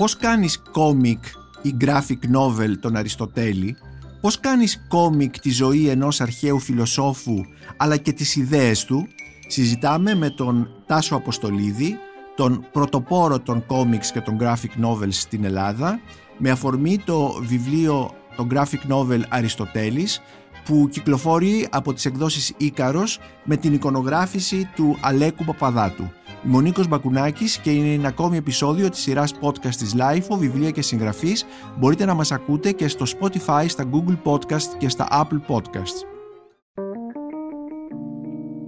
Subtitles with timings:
[0.00, 1.24] πώς κάνεις κόμικ
[1.62, 3.76] ή graphic novel τον Αριστοτέλη,
[4.20, 7.40] πώς κάνεις κόμικ τη ζωή ενός αρχαίου φιλοσόφου
[7.76, 9.08] αλλά και τις ιδέες του,
[9.46, 11.98] συζητάμε με τον Τάσο Αποστολίδη,
[12.36, 16.00] τον πρωτοπόρο των κόμικς και των graphic novels στην Ελλάδα,
[16.38, 20.20] με αφορμή το βιβλίο, το graphic novel Αριστοτέλης,
[20.64, 26.10] που κυκλοφορεί από τις εκδόσεις Ίκαρος με την εικονογράφηση του Αλέκου Παπαδάτου.
[26.46, 30.70] Είμαι ο Νίκος Μπακουνάκης και είναι ένα ακόμη επεισόδιο της σειράς podcast της LIFO, βιβλία
[30.70, 31.44] και συγγραφής.
[31.78, 36.06] Μπορείτε να μας ακούτε και στο Spotify, στα Google Podcast και στα Apple Podcasts.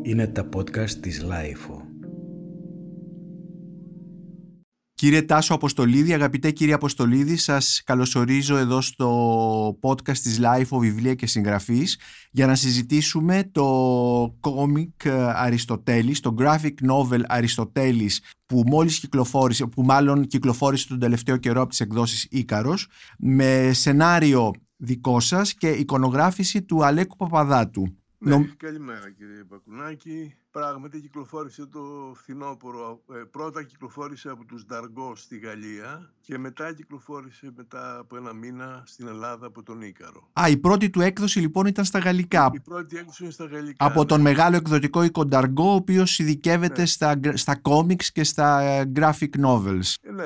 [0.03, 1.92] Είναι τα podcast της LIFO.
[5.03, 11.27] Κύριε Τάσο Αποστολίδη, αγαπητέ κύριε Αποστολίδη, σας καλωσορίζω εδώ στο podcast της LIFO Βιβλία και
[11.27, 11.99] Συγγραφής
[12.31, 13.65] για να συζητήσουμε το
[14.41, 21.61] κόμικ Αριστοτέλης, το graphic novel Αριστοτέλης που μόλις κυκλοφόρησε, που μάλλον κυκλοφόρησε τον τελευταίο καιρό
[21.61, 27.97] από τις εκδόσεις Ίκαρος με σενάριο δικό σας και εικονογράφηση του Αλέκου Παπαδάτου.
[28.19, 30.35] Ναι, καλημέρα κύριε Πακουνάκη.
[30.53, 33.03] Πράγματι κυκλοφόρησε το φθινόπωρο.
[33.13, 38.83] Ε, πρώτα κυκλοφόρησε από τους Νταργκό στη Γαλλία και μετά κυκλοφόρησε μετά από ένα μήνα
[38.87, 40.29] στην Ελλάδα από τον Ίκαρο.
[40.41, 42.51] Α, η πρώτη του έκδοση λοιπόν ήταν στα γαλλικά.
[42.55, 43.85] Η πρώτη έκδοση είναι στα γαλλικά.
[43.85, 44.23] Από τον ναι.
[44.23, 46.87] μεγάλο εκδοτικό οίκο Νταργκό, ο οποίος ειδικεύεται ναι.
[46.87, 49.95] στα, στα κόμιξ και στα ε, graphic novels.
[50.03, 50.25] Ε, ναι,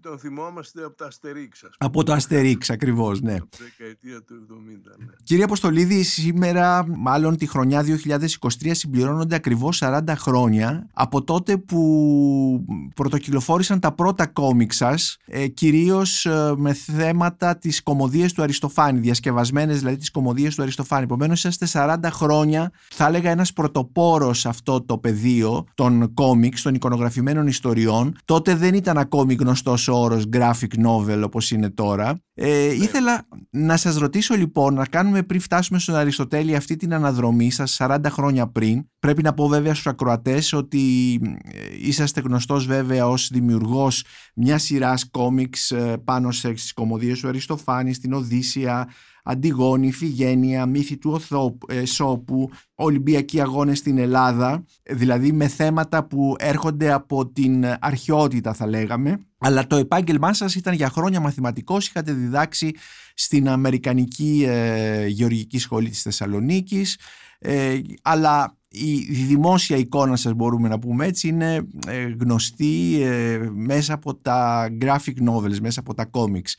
[0.00, 1.64] το θυμόμαστε από τα Αστερίξ.
[1.78, 3.34] Από το Αστερίξ ακριβώς, ναι.
[3.34, 5.06] Από τη δεκαετία του 70, ναι.
[5.24, 13.80] Κύριε Αποστολίδη, σήμερα, μάλλον τη χρονιά 2023, συμπληρώνονται ακριβώς 40 χρόνια από τότε που πρωτοκυλοφόρησαν
[13.80, 19.96] τα πρώτα κόμικ σας ε, κυρίως ε, με θέματα της κομμωδίας του Αριστοφάνη διασκευασμένες δηλαδή
[19.96, 21.02] τις κομμωδίες του Αριστοφάνη.
[21.04, 26.74] Επομένως είσαστε 40 χρόνια θα έλεγα ένας πρωτοπόρος σε αυτό το πεδίο των κόμικς, των
[26.74, 28.16] εικονογραφημένων ιστοριών.
[28.24, 33.76] Τότε δεν ήταν ακόμη γνωστός ο όρος graphic novel όπως είναι τώρα ε, ήθελα να
[33.76, 38.46] σας ρωτήσω λοιπόν να κάνουμε πριν φτάσουμε στον Αριστοτέλη αυτή την αναδρομή σας 40 χρόνια
[38.46, 44.04] πριν πρέπει να πω βέβαια στους ακροατές ότι ε, είσαστε γνωστός βέβαια ως δημιουργός
[44.34, 48.88] μιας σειράς κόμιξ ε, πάνω στις κομμωδίες του Αριστοφάνη, στην Οδύσσια,
[49.24, 56.34] Αντιγόνη, Φιγένεια, Μύθη του Οθόπου, ε, Σόπου, Ολυμπιακοί Αγώνες στην Ελλάδα, δηλαδή με θέματα που
[56.38, 59.20] έρχονται από την αρχαιότητα θα λέγαμε.
[59.38, 62.72] Αλλά το επάγγελμά σας ήταν για χρόνια μαθηματικός, είχατε διδάξει
[63.14, 66.98] στην Αμερικανική ε, Γεωργική Σχολή της Θεσσαλονίκης,
[67.38, 73.94] ε, αλλά η δημόσια εικόνα σας μπορούμε να πούμε έτσι είναι ε, γνωστή ε, μέσα
[73.94, 76.52] από τα graphic novels, μέσα από τα comics.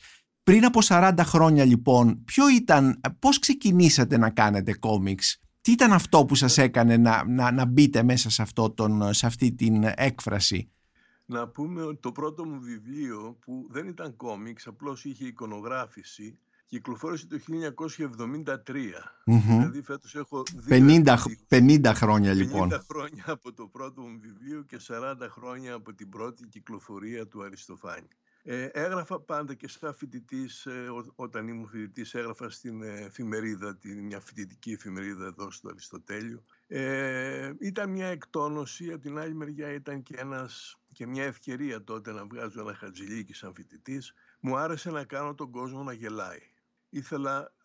[0.50, 6.24] Πριν από 40 χρόνια λοιπόν, ποιο ήταν, πώς ξεκινήσατε να κάνετε comics, τι ήταν αυτό
[6.24, 10.70] που σας έκανε να, να, να μπείτε μέσα σε, αυτό τον, σε αυτή την έκφραση;
[11.26, 17.26] Να πούμε ότι το πρώτο μου βιβλίο που δεν ήταν comics, απλώς είχε εικονογράφηση, κυκλοφόρησε
[17.26, 18.66] το 1973.
[19.34, 21.16] Δηλαδή φέτος έχω 50,
[21.48, 22.68] 50 χρόνια λοιπόν.
[22.72, 27.42] 50 χρόνια από το πρώτο μου βιβλίο και 40 χρόνια από την πρώτη κυκλοφορία του
[27.42, 28.08] Αριστοφάνη.
[28.42, 34.20] Ε, έγραφα πάντα και σαν φοιτητής, ε, όταν ήμουν φοιτητής, έγραφα στην εφημερίδα, την, μια
[34.20, 36.44] φοιτητική εφημερίδα εδώ στο Αριστοτέλειο.
[36.66, 42.12] Ε, ήταν μια εκτόνωση, από την άλλη μεριά ήταν και, ένας, και μια ευκαιρία τότε
[42.12, 44.14] να βγάζω ένα χατζηλίκι σαν φοιτητής.
[44.40, 46.50] Μου άρεσε να κάνω τον κόσμο να γελάει
[46.90, 47.59] ήθελα ε,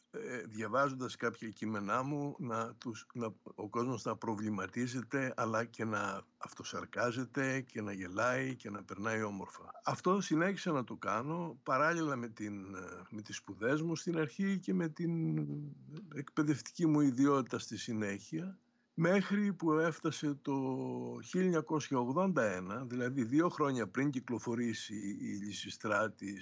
[0.45, 7.61] διαβάζοντας κάποια κείμενά μου να, τους, να, ο κόσμος να προβληματίζεται αλλά και να αυτοσαρκάζεται
[7.61, 9.71] και να γελάει και να περνάει όμορφα.
[9.83, 14.59] Αυτό συνέχισα να το κάνω παράλληλα με, την, ε, με τις σπουδές μου στην αρχή
[14.59, 15.37] και με την
[16.15, 18.59] εκπαιδευτική μου ιδιότητα στη συνέχεια
[18.95, 20.53] μέχρι που έφτασε το
[21.33, 26.41] 1981, δηλαδή δύο χρόνια πριν κυκλοφορήσει η Λυσιστράτη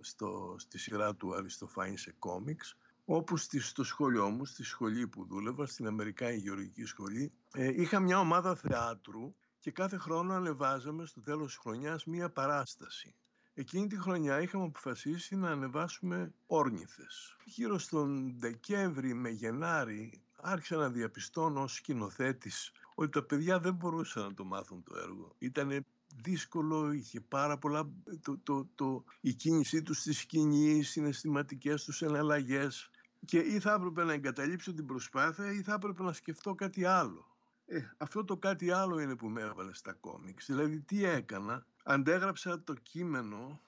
[0.00, 5.66] στο, στη σειρά του Αριστοφάνη σε κόμιξ, όπου στο σχολείο μου, στη σχολή που δούλευα,
[5.66, 11.46] στην Αμερικάνη Γεωργική Σχολή, ε, είχα μια ομάδα θεάτρου και κάθε χρόνο ανεβάζαμε στο τέλος
[11.46, 13.14] της χρονιάς μία παράσταση.
[13.54, 17.36] Εκείνη τη χρονιά είχαμε αποφασίσει να ανεβάσουμε όρνηθες.
[17.44, 24.22] Γύρω στον Δεκέμβρη με Γενάρη άρχισα να διαπιστώνω ως σκηνοθέτης ότι τα παιδιά δεν μπορούσαν
[24.22, 25.34] να το μάθουν το έργο.
[25.38, 25.86] Ήταν
[26.22, 27.90] δύσκολο, είχε πάρα πολλά...
[28.20, 32.90] Το, το, το, η κίνησή τους στη σκηνή, οι συναισθηματικές τους εναλλαγές
[33.24, 37.36] και ή θα έπρεπε να εγκαταλείψω την προσπάθεια ή θα έπρεπε να σκεφτώ κάτι άλλο.
[37.66, 40.46] Ε, αυτό το κάτι άλλο είναι που με έβαλε στα κόμιξ.
[40.46, 43.60] Δηλαδή τι έκανα, αντέγραψα το κείμενο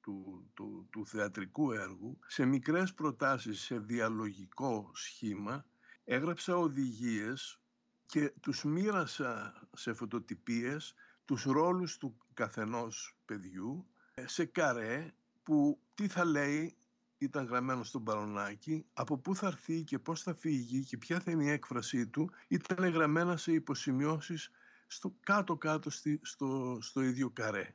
[0.00, 5.64] του, του, του θεατρικού έργου σε μικρές προτάσεις, σε διαλογικό σχήμα
[6.04, 7.60] έγραψα οδηγίες
[8.06, 10.94] και τους μοίρασα σε φωτοτυπίες
[11.24, 13.86] τους ρόλους του καθενός παιδιού
[14.24, 16.75] σε καρέ που τι θα λέει
[17.18, 21.30] ήταν γραμμένο στον παρονάκι, από πού θα έρθει και πώς θα φύγει και ποια θα
[21.30, 24.50] είναι η έκφρασή του, ήταν γραμμένα σε υποσημειώσεις
[24.86, 25.90] στο κάτω-κάτω
[26.22, 27.74] στο, στο ίδιο καρέ.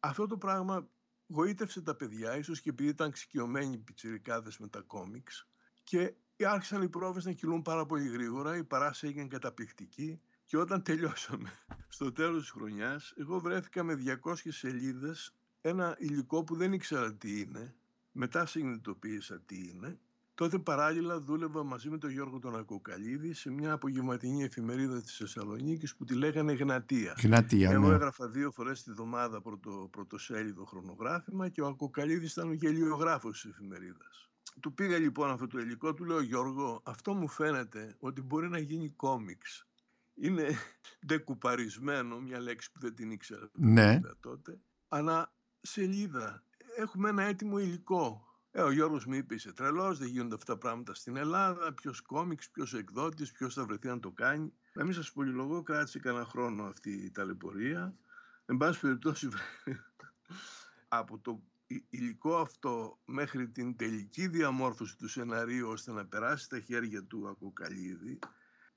[0.00, 0.88] Αυτό το πράγμα
[1.28, 5.48] γοήτευσε τα παιδιά, ίσως και επειδή ήταν ξικιωμένοι πιτσιρικάδες με τα κόμιξ
[5.82, 6.14] και
[6.44, 11.52] άρχισαν οι πρόβες να κυλούν πάρα πολύ γρήγορα, η παράση έγινε καταπληκτική και όταν τελειώσαμε
[11.88, 13.94] στο τέλος της χρονιάς, εγώ βρέθηκα με
[14.24, 17.74] 200 σελίδες ένα υλικό που δεν ήξερα τι είναι,
[18.18, 19.98] μετά συνειδητοποίησα τι είναι.
[20.34, 25.96] Τότε παράλληλα δούλευα μαζί με τον Γιώργο τον Ακοκαλίδη σε μια απογευματινή εφημερίδα της Θεσσαλονίκης
[25.96, 27.14] που τη λέγανε Γνατία.
[27.22, 27.94] Γνατία Εγώ ναι.
[27.94, 33.50] έγραφα δύο φορές τη βδομάδα πρωτο, πρωτοσέλιδο χρονογράφημα και ο Ακοκαλίδης ήταν ο γελιογράφος της
[33.50, 34.30] εφημερίδας.
[34.60, 38.58] Του πήγα λοιπόν αυτό το υλικό, του λέω Γιώργο, αυτό μου φαίνεται ότι μπορεί να
[38.58, 39.66] γίνει κόμιξ.
[40.14, 40.48] Είναι
[41.06, 44.00] ντεκουπαρισμένο, μια λέξη που δεν την ήξερα ναι.
[44.20, 46.42] τότε, ανά σελίδα.
[46.80, 48.22] Έχουμε ένα έτοιμο υλικό.
[48.50, 52.00] Ε, ο Γιώργος μου είπε είσαι τρελός, δεν γίνονται αυτά τα πράγματα στην Ελλάδα, ποιος
[52.00, 54.52] κόμιξ, ποιος εκδότης, ποιος θα βρεθεί να το κάνει.
[54.72, 57.96] Να μην σας πολυλογώ, κράτησε κανένα χρόνο αυτή η ταλαιπωρία.
[58.46, 59.28] Εν πάση περιπτώσει,
[60.88, 61.42] από το
[61.90, 68.18] υλικό αυτό μέχρι την τελική διαμόρφωση του σεναρίου ώστε να περάσει στα χέρια του Ακοκαλίδη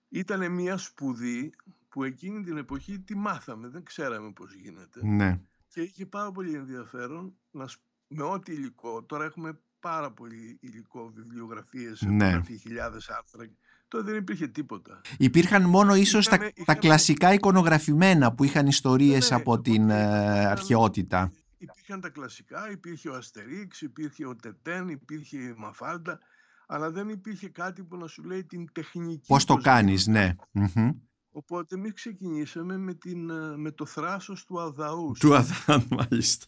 [0.09, 1.53] ήταν μια σπουδή
[1.89, 5.05] που εκείνη την εποχή τη μάθαμε, δεν ξέραμε πώς γίνεται.
[5.05, 5.41] Ναι.
[5.67, 7.67] Και είχε πάρα πολύ ενδιαφέρον να,
[8.13, 12.41] με ό,τι υλικό, τώρα έχουμε πάρα πολύ υλικό, βιβλιογραφίες, ναι.
[12.61, 13.49] χιλιάδες άρθρα,
[13.87, 15.01] τότε δεν υπήρχε τίποτα.
[15.17, 16.65] Υπήρχαν μόνο ίσως είχαμε, τα, είχαμε...
[16.65, 21.31] τα, κλασικά εικονογραφημένα που είχαν ιστορίες ναι, από την ε, αρχαιότητα.
[21.57, 26.19] Υπήρχαν τα κλασικά, υπήρχε ο Αστερίξ, υπήρχε ο Τετέν, υπήρχε η Μαφάλτα,
[26.67, 29.27] αλλά δεν υπήρχε κάτι που να σου λέει την τεχνική.
[29.27, 30.35] Πώς το κάνεις, ναι.
[30.53, 30.91] Mm-hmm.
[31.33, 35.19] Οπότε εμεί ξεκινήσαμε με, την, με το θράσος του αδαούς.
[35.19, 36.45] Του αδαού, μάλιστα.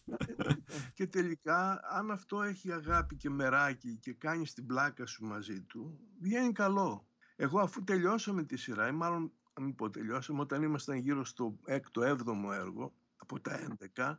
[0.96, 5.98] Και τελικά, αν αυτό έχει αγάπη και μεράκι και κάνεις την πλάκα σου μαζί του,
[6.20, 7.08] βγαίνει καλό.
[7.36, 11.58] Εγώ αφού τελειώσαμε τη σειρά, ή μάλλον, αν μην πω τελειώσαμε, όταν ήμασταν γύρω στο
[11.66, 14.16] 6ο-7ο έργο, από τα 11,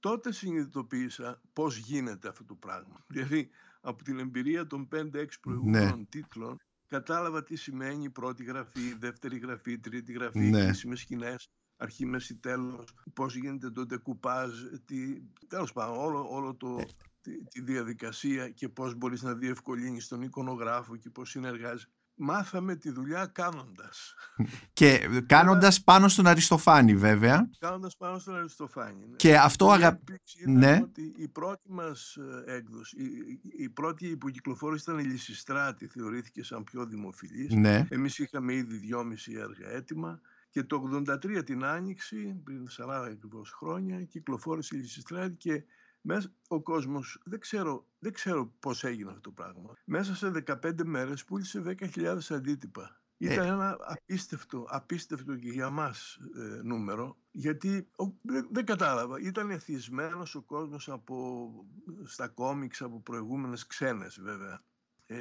[0.00, 3.04] τότε συνειδητοποίησα πώς γίνεται αυτό το πράγμα.
[3.12, 3.50] Δηλαδή,
[3.80, 6.04] από την εμπειρία των 5-6 προηγούμενων ναι.
[6.04, 10.64] τίτλων, κατάλαβα τι σημαίνει πρώτη γραφή, δεύτερη γραφή, τρίτη γραφή, ναι.
[10.64, 14.52] κρίσιμες σκηνές, αρχή, μέση, τέλος, πώς γίνεται το ντεκουπάζ,
[14.84, 16.76] τι, τέλος πάντων, όλο, όλο το,
[17.20, 21.88] τη, τη, διαδικασία και πώς μπορείς να διευκολύνεις τον εικονογράφο και πώς συνεργάζεσαι.
[22.18, 24.14] Μάθαμε τη δουλειά κάνοντας.
[24.72, 27.50] Και κάνοντας πάνω στον Αριστοφάνη βέβαια.
[27.58, 29.06] Κάνοντας πάνω στον Αριστοφάνη.
[29.06, 29.16] Ναι.
[29.16, 30.00] Και αυτό αγα...
[30.46, 30.80] ναι.
[30.82, 36.64] ότι η πρώτη μας έκδοση, η, η πρώτη που κυκλοφόρησε ήταν η Λυσιστράτη, θεωρήθηκε σαν
[36.64, 37.54] πιο δημοφιλής.
[37.54, 37.86] Ναι.
[37.88, 40.20] Εμείς είχαμε ήδη δυόμιση έργα έτοιμα.
[40.50, 45.64] Και το 83 την Άνοιξη, πριν 40 ακριβώ χρόνια, κυκλοφόρησε η Λυσιστράτη και
[46.08, 49.72] μέσα ο κόσμος, δεν ξέρω, δεν ξέρω πώς έγινε αυτό το πράγμα.
[49.84, 53.00] Μέσα σε 15 μέρες πούλησε 10.000 αντίτυπα.
[53.16, 53.48] Ήταν ε.
[53.48, 59.20] ένα απίστευτο, απίστευτο και για μας ε, νούμερο, γιατί ο, δεν, δεν, κατάλαβα.
[59.20, 61.50] Ήταν εθισμένος ο κόσμος από,
[62.04, 64.62] στα κόμιξ από προηγούμενες ξένες βέβαια
[65.10, 65.18] ε,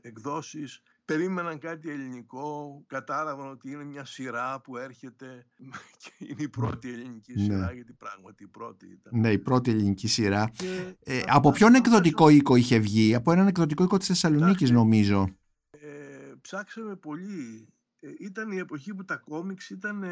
[0.00, 0.82] εκδόσεις.
[1.04, 5.46] Περίμεναν κάτι ελληνικό, κατάλαβαν ότι είναι μια σειρά που έρχεται
[6.02, 7.72] και είναι η πρώτη ελληνική σειρά, ναι.
[7.72, 9.20] γιατί πράγματι η πρώτη ήταν.
[9.20, 10.50] Ναι, η πρώτη ελληνική σειρά.
[10.56, 10.96] Και...
[11.04, 15.28] Ε, από ποιον εκδοτικό οίκο είχε βγει, από έναν εκδοτικό οίκο της Θεσσαλονίκης νομίζω.
[15.70, 17.68] Ε, ψάξαμε πολύ.
[18.06, 20.08] Ε, ήταν η εποχή που τα κόμιξ ήταν ε,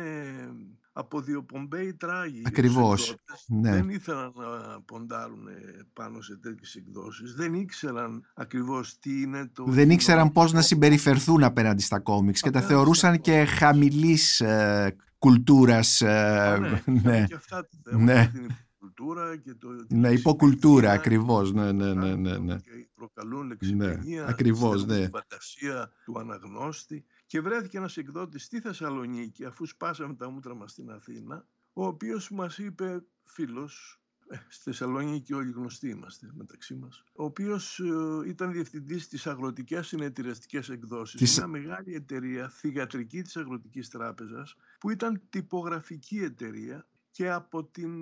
[0.93, 2.43] από διοπομπέοι τράγοι.
[2.47, 3.15] Ακριβώς.
[3.47, 3.71] Ναι.
[3.71, 5.49] Δεν ήθελαν να ποντάρουν
[5.93, 7.35] πάνω σε τέτοιες εκδόσεις.
[7.35, 9.65] Δεν ήξεραν ακριβώς τι είναι το...
[9.65, 16.01] Δεν ήξεραν πώς να συμπεριφερθούν απέναντι στα κόμιξ και τα θεωρούσαν και χαμηλής ε, κουλτούρας.
[16.01, 17.25] Ε, ναι, ναι.
[17.27, 18.31] Και αυτά ναι.
[18.33, 19.69] την κουλτούρα και το...
[19.89, 21.53] Ναι, υποκουλτούρα ακριβώς.
[21.53, 22.55] Ναι, ναι, ναι, ναι, ναι.
[22.55, 25.09] Και προκαλούν λεξιπαιδεία, ναι, ακριβώς, ναι.
[25.09, 27.05] φαντασία του αναγνώστη.
[27.35, 32.31] Και βρέθηκε ένας εκδότης στη Θεσσαλονίκη, αφού σπάσαμε τα μούτρα μας στην Αθήνα, ο οποίος
[32.31, 38.53] μας είπε, φίλος, ε, στη Θεσσαλονίκη όλοι γνωστοί είμαστε μεταξύ μας, ο οποίος ε, ήταν
[38.53, 41.37] διευθυντής της αγροτικές συνεταιρεστικές εκδόσεις, της...
[41.37, 47.93] μια μεγάλη εταιρεία, θηγατρική της Αγροτικής Τράπεζας, που ήταν τυπογραφική εταιρεία και από, την,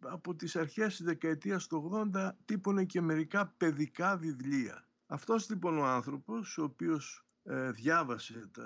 [0.00, 4.88] από τις αρχές της δεκαετίας του 80 τύπωνε και μερικά παιδικά βιβλία.
[5.06, 8.62] Αυτός λοιπόν ο άνθρωπος, ο οποίος ε, διάβασε τα,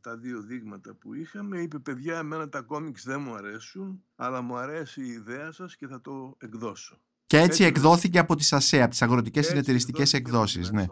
[0.00, 4.56] τα δύο δείγματα που είχαμε, είπε παιδιά εμένα τα κόμιξ δεν μου αρέσουν, αλλά μου
[4.56, 7.00] αρέσει η ιδέα σας και θα το εκδώσω.
[7.26, 10.70] Και έτσι, έτσι εκδόθηκε από τις ΑΣΕ, από τις Αγροτικές Συνεταιριστικές Εκδόσεις.
[10.70, 10.86] Ναι.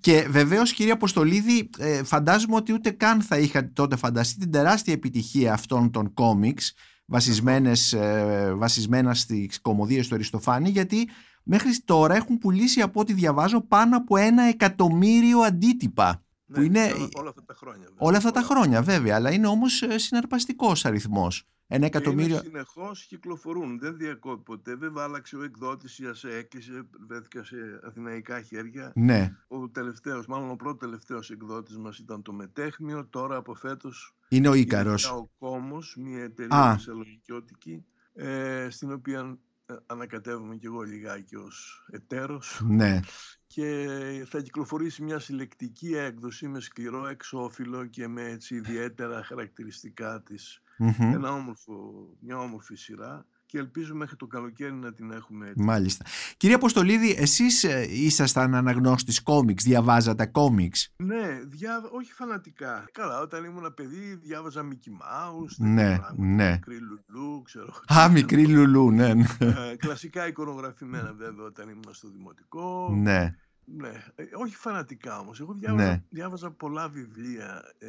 [0.00, 4.92] Και βεβαίως κύριε Αποστολίδη, ε, φαντάζομαι ότι ούτε καν θα είχατε τότε φανταστεί την τεράστια
[4.92, 6.74] επιτυχία αυτών των κόμιξ
[7.06, 11.08] βασισμένες, ε, βασισμένα στις κομμωδίες του Αριστοφάνη γιατί
[11.42, 16.25] μέχρι τώρα έχουν πουλήσει από ό,τι διαβάζω πάνω από ένα εκατομμύριο αντίτυπα.
[16.46, 16.92] Ναι, είναι...
[17.14, 17.78] Όλα αυτά τα χρόνια.
[17.88, 17.96] Βέβαια.
[17.98, 21.48] Όλα αυτά τα χρόνια βέβαια, αλλά είναι όμως ε, συναρπαστικός αριθμός.
[21.68, 22.38] Ένα εκατομμύριο.
[22.38, 23.78] Συνεχώς κυκλοφορούν.
[23.78, 24.74] Δεν διακόπτει ποτέ.
[24.74, 28.92] Βέβαια, άλλαξε ο εκδότης, σε έκλεισε, βρέθηκα σε αθηναϊκά χέρια.
[28.94, 29.36] Ναι.
[29.48, 33.06] Ο τελευταίος, μάλλον ο πρώτος τελευταίος εκδότης μας ήταν το Μετέχμιο.
[33.06, 34.14] Τώρα από φέτος.
[34.28, 35.10] Είναι ο Ήκαρος.
[35.10, 37.84] Ο Κόμος, μια εταιρεία θεσσαλονικιώτικη,
[38.14, 39.38] ε, στην οποία ε,
[39.86, 42.60] ανακατεύομαι κι εγώ λιγάκι ως εταίρος.
[42.64, 43.00] Ναι.
[43.46, 43.88] και
[44.28, 50.62] θα κυκλοφορήσει μια συλλεκτική έκδοση με σκληρό εξώφυλλο και με έτσι ιδιαίτερα χαρακτηριστικά της.
[50.98, 55.62] Ένα όμορφο, μια όμορφη σειρά και ελπίζω μέχρι το καλοκαίρι να την έχουμε έτσι.
[55.62, 56.04] Μάλιστα.
[56.36, 61.88] Κύριε Αποστολίδη, εσείς ε, ήσασταν αναγνώστης κόμιξ, διαβάζατε κόμιξ; Ναι, διά...
[61.92, 62.84] όχι φανατικά.
[62.92, 66.50] Καλά, όταν ήμουν παιδί διάβαζα Mickey Mouse, ναι, ναι.
[66.50, 67.72] μικρή Λουλού, ξέρω.
[67.92, 69.14] Α, μικρή Λουλού, ναι.
[69.14, 69.24] ναι.
[69.38, 72.90] Ε, κλασικά εικονογραφημένα βέβαια όταν ήμουν στο δημοτικό.
[72.94, 73.34] Ναι.
[73.68, 75.40] Ναι, ε, όχι φανατικά όμως.
[75.40, 76.02] Εγώ διάβαζα, ναι.
[76.08, 77.62] διάβαζα πολλά βιβλία.
[77.78, 77.88] Ε,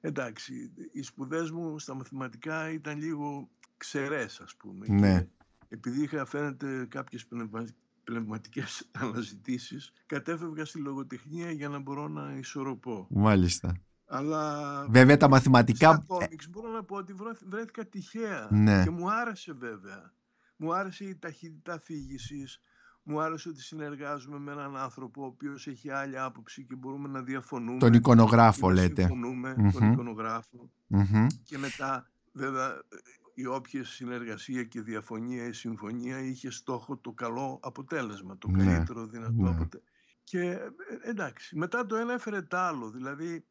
[0.00, 4.86] εντάξει, οι σπουδές μου στα μαθηματικά ήταν λίγο ξερές ας πούμε.
[4.88, 5.20] Ναι.
[5.68, 7.66] Και επειδή είχα φαίνεται κάποιες πνευμα...
[8.04, 13.06] πνευματικές αναζητήσεις, κατέφευγα στη λογοτεχνία για να μπορώ να ισορροπώ.
[13.10, 13.74] Μάλιστα.
[14.06, 15.92] Αλλά βέβαια τα μαθηματικά...
[15.92, 17.14] Στα κόμιξ μπορώ να πω ότι
[17.46, 18.84] βρέθηκα τυχαία ναι.
[18.84, 20.14] και μου άρεσε βέβαια.
[20.56, 22.60] Μου άρεσε η ταχύτητα φύγησης,
[23.02, 27.22] μου άρεσε ότι συνεργάζομαι με έναν άνθρωπο ο οποίος έχει άλλη άποψη και μπορούμε να
[27.22, 27.78] διαφωνούμε.
[27.78, 29.00] Τον εικονογράφο λέτε.
[29.00, 30.70] Συμφωνούμε, τον εικονογραφο
[31.42, 32.82] Και μετά βέβαια
[33.38, 39.06] η όποια συνεργασία και διαφωνία ή συμφωνία είχε στόχο το καλό αποτέλεσμα, το ναι, καλύτερο
[39.06, 39.48] δυνατό ναι.
[39.48, 39.90] αποτέλεσμα.
[40.24, 42.90] Και ε, εντάξει, μετά το ένα έφερε το άλλο.
[42.90, 43.44] Δηλαδή,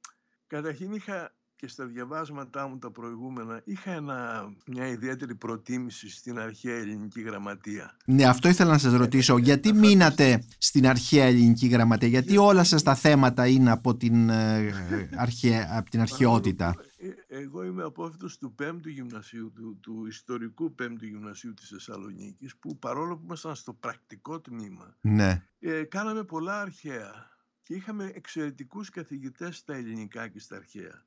[0.48, 6.76] καταρχήν είχα και στα διαβάσματά μου τα προηγούμενα είχα ένα, μια ιδιαίτερη προτίμηση στην αρχαία
[6.76, 7.98] ελληνική γραμματεία.
[8.06, 9.38] Ναι, αυτό ήθελα να σας ρωτήσω.
[9.38, 14.74] Γιατί μείνατε στην αρχαία ελληνική γραμματεία, γιατί όλα σας τα θέματα είναι από την, ε,
[15.16, 16.76] αρχαία, από την αρχαιότητα.
[17.08, 22.80] Ε, εγώ είμαι απόφυτος του 5ου γυμνασίου, του, του ιστορικού 5ου γυμνασίου της Θεσσαλονίκης, που
[22.80, 25.48] παρόλο που ήμασταν στο πρακτικό τμήμα, ναι.
[25.60, 31.06] ε, κάναμε πολλά αρχαία και είχαμε εξαιρετικούς καθηγητές στα ελληνικά και στα αρχαια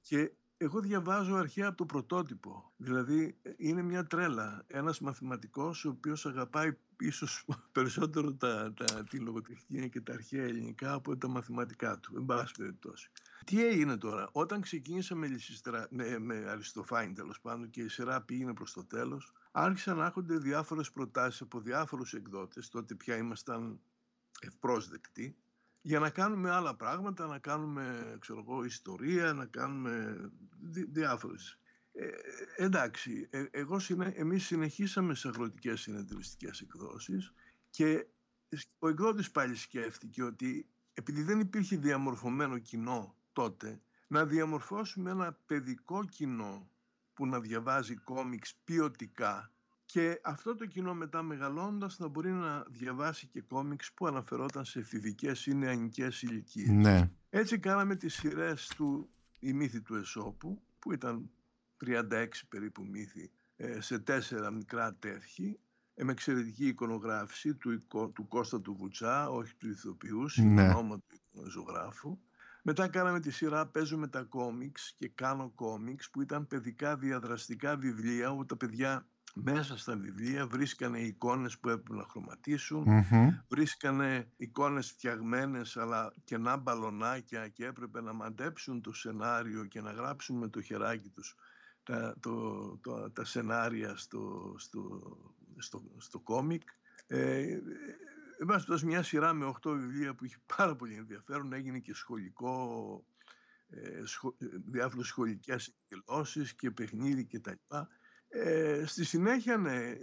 [0.00, 2.72] Και εγώ διαβάζω αρχαία από το πρωτότυπο.
[2.76, 4.64] Δηλαδή είναι μια τρέλα.
[4.66, 10.92] Ένας μαθηματικός ο οποίος αγαπάει ίσως περισσότερο τα, τα, τη λογοτεχνία και τα αρχαία ελληνικά
[10.92, 12.16] από τα μαθηματικά του.
[12.16, 13.10] Εν πάση περιπτώσει.
[13.44, 15.86] Τι έγινε τώρα; Όταν ξεκίνησα με, Λυσιστρα...
[15.90, 20.38] με, με Αριστοφάνη τέλος πάντων και η σειρά πήγαινε προς το τέλος, άρχισαν να έρχονται
[20.38, 22.68] διάφορες προτάσεις από διάφορους εκδότες.
[22.68, 23.80] Τότε πια ήμασταν
[24.40, 25.36] ευπρόσδεκτοι
[25.80, 30.16] για να κάνουμε άλλα πράγματα, να κάνουμε ξέρω εγώ, ιστορία, να κάνουμε
[30.60, 31.58] δι, διάφορες.
[31.92, 32.08] Ε,
[32.56, 33.80] εντάξει, ε, εγώ,
[34.14, 37.32] εμείς συνεχίσαμε σε αγροτικές συνεταιριστικές εκδόσεις
[37.70, 38.06] και
[38.78, 46.04] ο εκδότης πάλι σκέφτηκε ότι επειδή δεν υπήρχε διαμορφωμένο κοινό τότε, να διαμορφώσουμε ένα παιδικό
[46.04, 46.70] κοινό
[47.14, 49.52] που να διαβάζει κόμιξ ποιοτικά
[49.92, 54.78] και αυτό το κοινό μετά μεγαλώντας να μπορεί να διαβάσει και κόμιξ που αναφερόταν σε
[54.78, 56.68] εφηβικές ή νεανικές ηλικίες.
[56.68, 57.10] Ναι.
[57.30, 61.30] Έτσι κάναμε τις σειρές του «Η μύθη του Εσώπου» που ήταν
[61.86, 65.58] 36 περίπου μύθοι ε, σε τέσσερα μικρά τεύχη
[65.94, 70.72] ε, με εξαιρετική εικονογράφηση του, του Κώστα του Βουτσά, όχι του ηθοποιού, ναι.
[70.72, 72.18] του ζωγράφου.
[72.62, 78.30] Μετά κάναμε τη σειρά «Παίζουμε τα κόμιξ» και «Κάνω κόμιξ» που ήταν παιδικά διαδραστικά βιβλία
[78.30, 82.84] όπου τα παιδιά μέσα στα βιβλία βρίσκανε εικόνες που έπρεπε να χρωματισουν
[83.48, 90.38] βρίσκανε εικόνες φτιαγμένες αλλά κενά μπαλονάκια και έπρεπε να μαντέψουν το σενάριο και να γράψουν
[90.38, 91.36] με το χεράκι τους
[91.82, 92.80] τα, το,
[93.12, 95.00] τα σενάρια στο, στο,
[95.56, 96.62] στο, στο κόμικ.
[97.06, 97.58] Ε,
[98.42, 103.04] Εν μια σειρά με 8 βιβλία που είχε πάρα πολύ ενδιαφέρον, έγινε και σχολικό,
[103.68, 107.50] ε, σχο, ε, διάφορες σχολικές εκδηλώσεις και παιχνίδι κτλ.
[108.28, 109.96] Ε, στη συνέχεια, ναι,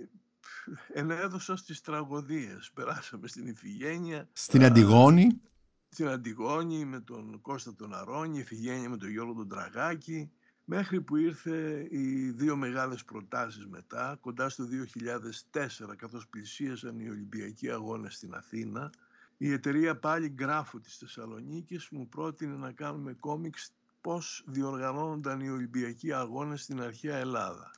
[0.93, 2.71] ενέδωσα στις τραγωδίες.
[2.73, 4.29] Περάσαμε στην Ιφηγένεια.
[4.33, 5.41] Στην Αντιγόνη.
[5.89, 10.31] Στην Αντιγόνη με τον Κώστα τον Αρώνη, Ιφηγένεια με τον Γιώργο τον Τραγάκη.
[10.71, 17.69] Μέχρι που ήρθε οι δύο μεγάλες προτάσεις μετά, κοντά στο 2004, καθώς πλησίασαν οι Ολυμπιακοί
[17.71, 18.89] Αγώνες στην Αθήνα,
[19.37, 26.13] η εταιρεία πάλι Γκράφο της Θεσσαλονίκης μου πρότεινε να κάνουμε κόμιξ πώς διοργανώνονταν οι Ολυμπιακοί
[26.13, 27.71] Αγώνες στην αρχαία Ελλάδα.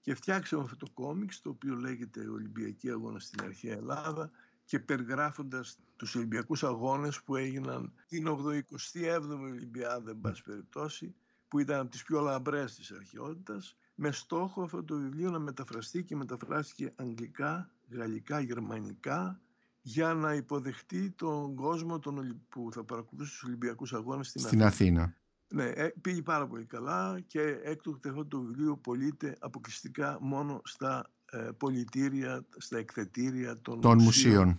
[0.00, 4.30] Και φτιάξαμε αυτό το κόμιξ το οποίο λέγεται Ολυμπιακή Αγώνα στην Αρχαία Ελλάδα
[4.64, 11.14] και περιγράφοντας τους Ολυμπιακούς Αγώνες που έγιναν την 87η Ολυμπιάδα, εν πάση περιπτώσει,
[11.48, 16.04] που ήταν από τις πιο λαμπρές της αρχαιότητας, με στόχο αυτό το βιβλίο να μεταφραστεί
[16.04, 19.40] και μεταφράστηκε αγγλικά, γαλλικά, γερμανικά
[19.82, 25.02] για να υποδεχτεί τον κόσμο τον, που θα παρακολουθήσει τους Ολυμπιακούς Αγώνες στην, στην Αθήνα.
[25.02, 25.16] Αθήνα.
[25.48, 31.10] Ναι, ε, πήγε πάρα πολύ καλά και έκτοτε αυτό το βιβλίο πωλείται αποκλειστικά μόνο στα
[31.30, 34.58] ε, πολιτήρια, στα εκθετήρια των, των μουσείων,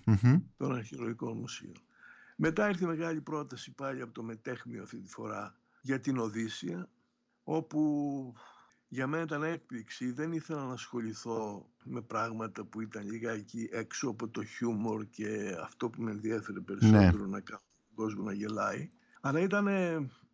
[0.57, 1.75] των αρχαιολογικών μουσείων.
[2.35, 5.55] Μετά ήρθε μεγάλη πρόταση πάλι από το Μετέχμιο αυτή τη φορά
[5.87, 6.89] για την Οδύσσια,
[7.43, 8.33] όπου
[8.87, 10.11] για μένα ήταν έκπληξη.
[10.11, 15.89] Δεν ήθελα να ασχοληθώ με πράγματα που ήταν λιγάκι έξω από το χιούμορ και αυτό
[15.89, 17.27] που με ενδιέφερε περισσότερο ναι.
[17.27, 18.91] να κάνω τον κόσμο να γελάει.
[19.21, 19.67] Αλλά ήταν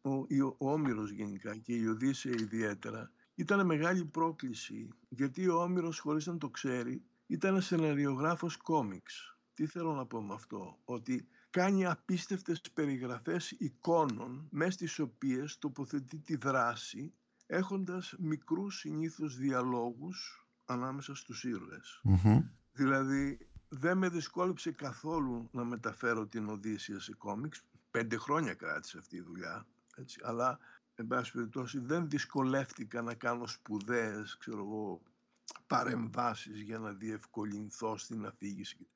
[0.01, 0.11] ο,
[0.57, 3.11] ο Όμηρος γενικά και η Οδύσσια ιδιαίτερα.
[3.35, 9.37] Ήταν μεγάλη πρόκληση γιατί ο Όμηρος χωρίς να το ξέρει ήταν σεναριογράφος κόμιξ.
[9.53, 16.17] Τι θέλω να πω με αυτό, ότι κάνει απίστευτες περιγραφές εικόνων μέσα στις οποίες τοποθετεί
[16.17, 17.13] τη δράση
[17.45, 22.01] έχοντας μικρούς συνήθως διαλόγους ανάμεσα στους ήρωες.
[22.73, 27.63] Δηλαδή δεν με δυσκόλεψε καθόλου να μεταφέρω την Οδύσσιας σε κόμιξ.
[27.91, 29.67] Πέντε χρόνια κράτησε αυτή η δουλειά.
[29.95, 30.19] Έτσι.
[30.23, 30.59] Αλλά,
[30.95, 35.01] εν πάση περιπτώσει, δεν δυσκολεύτηκα να κάνω σπουδαίες, ξέρω εγώ,
[35.67, 38.87] παρεμβάσεις για να διευκολυνθώ στην αφήγηση.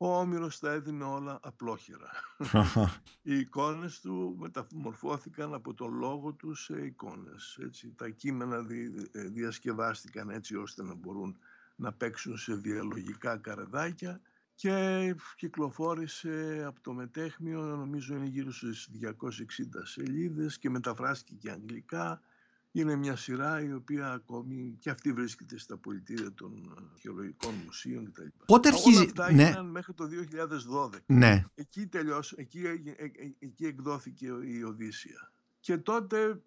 [0.00, 2.10] Ο Όμηρος τα έδινε όλα απλόχερα.
[3.22, 7.58] Οι εικόνες του μεταμορφώθηκαν από τον λόγο του σε εικόνες.
[7.62, 7.92] Έτσι.
[7.96, 8.66] Τα κείμενα
[9.12, 11.38] ε, διασκευάστηκαν έτσι ώστε να μπορούν
[11.76, 14.20] να παίξουν σε διαλογικά καρεδάκια
[14.54, 19.14] και κυκλοφόρησε από το μετέχμιο, νομίζω είναι γύρω στις 260
[19.82, 22.20] σελίδες και μεταφράστηκε και αγγλικά
[22.72, 28.26] είναι μια σειρά η οποία ακόμη και αυτή βρίσκεται στα πολιτήρια των αρχαιολογικών μουσείων κτλ.
[28.46, 28.96] Πότε αρχίζει...
[28.96, 29.62] Όλα αυτά ναι.
[29.62, 30.04] μέχρι το
[30.92, 30.98] 2012.
[31.06, 31.44] Ναι.
[31.54, 35.32] Εκεί τελειώσε, εκεί, ε, ε, εκεί εκδόθηκε η Οδύσσια.
[35.60, 36.42] Και τότε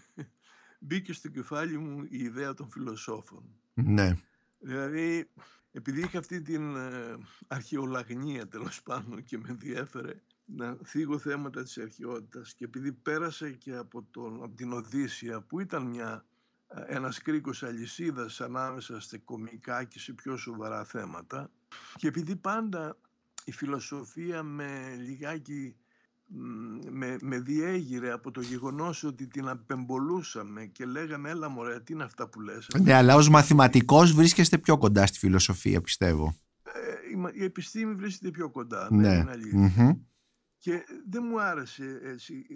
[0.80, 3.44] μπήκε στο κεφάλι μου η ιδέα των φιλοσόφων.
[3.74, 4.16] Ναι.
[4.58, 5.30] Δηλαδή,
[5.72, 11.78] επειδή είχα αυτή την ε, αρχαιολαγνία τέλος πάντων και με ενδιέφερε να θίγω θέματα της
[11.78, 16.24] αρχαιότητας και επειδή πέρασε και από, τον, από την Οδύσσια που ήταν μια,
[16.68, 21.50] ε, ένας κρίκος αλυσίδας ανάμεσα σε κομικά και σε πιο σοβαρά θέματα
[21.96, 22.96] και επειδή πάντα
[23.44, 25.76] η φιλοσοφία με λιγάκι
[26.90, 32.04] με, με διέγειρε από το γεγονός ότι την απεμπολούσαμε και λέγαμε έλα μωρέ τι είναι
[32.04, 32.68] αυτά που λες.
[32.80, 36.34] Ναι αλλά ως μαθηματικός βρίσκεστε πιο κοντά στη φιλοσοφία πιστεύω.
[36.62, 38.88] Ε, η, επιστήμη βρίσκεται πιο κοντά.
[38.90, 39.08] Ναι.
[39.08, 40.02] Είναι
[40.62, 42.46] και δεν μου άρεσε έτσι.
[42.50, 42.54] Ε,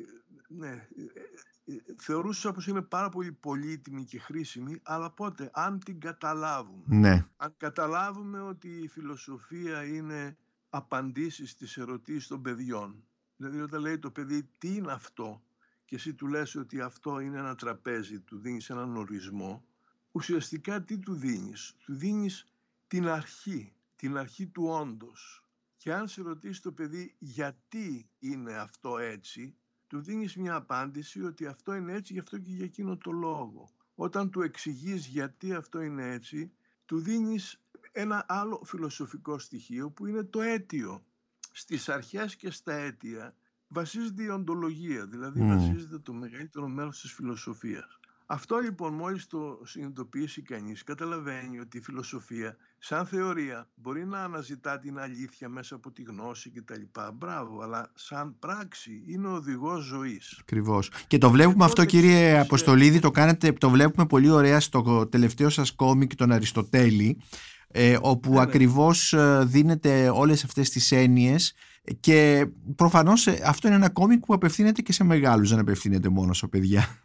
[0.49, 6.01] ναι, ε, ε, θεωρούσα πως είναι πάρα πολύ πολύτιμη και χρήσιμη, αλλά πότε, αν την
[6.01, 6.85] καταλάβουμε.
[6.87, 7.27] Ναι.
[7.37, 10.37] Αν καταλάβουμε ότι η φιλοσοφία είναι
[10.71, 13.05] απαντήσεις στις ερωτήσεις των παιδιών.
[13.37, 15.43] Δηλαδή όταν λέει το παιδί τι είναι αυτό
[15.85, 19.65] και εσύ του λες ότι αυτό είναι ένα τραπέζι, του δίνεις έναν ορισμό,
[20.13, 22.53] ουσιαστικά τι του δίνεις; Του δίνεις
[22.87, 25.46] την αρχή, την αρχή του όντως
[25.87, 31.47] και αν σε ρωτήσει το παιδί γιατί είναι αυτό έτσι, του δίνεις μια απάντηση ότι
[31.47, 33.71] αυτό είναι έτσι γι' αυτό και για εκείνο το λόγο.
[33.95, 36.53] Όταν του εξηγείς γιατί αυτό είναι έτσι,
[36.85, 37.61] του δίνεις
[37.93, 41.05] ένα άλλο φιλοσοφικό στοιχείο που είναι το αίτιο.
[41.53, 43.37] Στις αρχές και στα αίτια
[43.69, 47.99] βασίζεται η οντολογία, δηλαδή βασίζεται το μεγαλύτερο μέρος της φιλοσοφίας.
[48.29, 54.79] Αυτό λοιπόν μόλις το συνειδητοποιήσει κανείς καταλαβαίνει ότι η φιλοσοφία σαν θεωρία μπορεί να αναζητά
[54.79, 57.01] την αλήθεια μέσα από τη γνώση κτλ.
[57.15, 60.39] Μπράβο, αλλά σαν πράξη είναι ο οδηγός ζωής.
[60.41, 60.83] Ακριβώ.
[61.07, 65.73] Και το βλέπουμε αυτό κύριε Αποστολίδη, το κάνετε, το βλέπουμε πολύ ωραία στο τελευταίο σας
[65.73, 67.21] κόμικ τον Αριστοτέλη
[67.69, 68.43] ε, όπου ναι, ναι.
[68.43, 71.55] ακριβώς ε, δίνετε όλες αυτές τις έννοιες
[72.01, 72.47] και
[72.77, 76.47] προφανώς ε, αυτό είναι ένα κόμικ που απευθύνεται και σε μεγάλους, δεν απευθύνεται μόνο σε
[76.47, 77.01] παιδιά.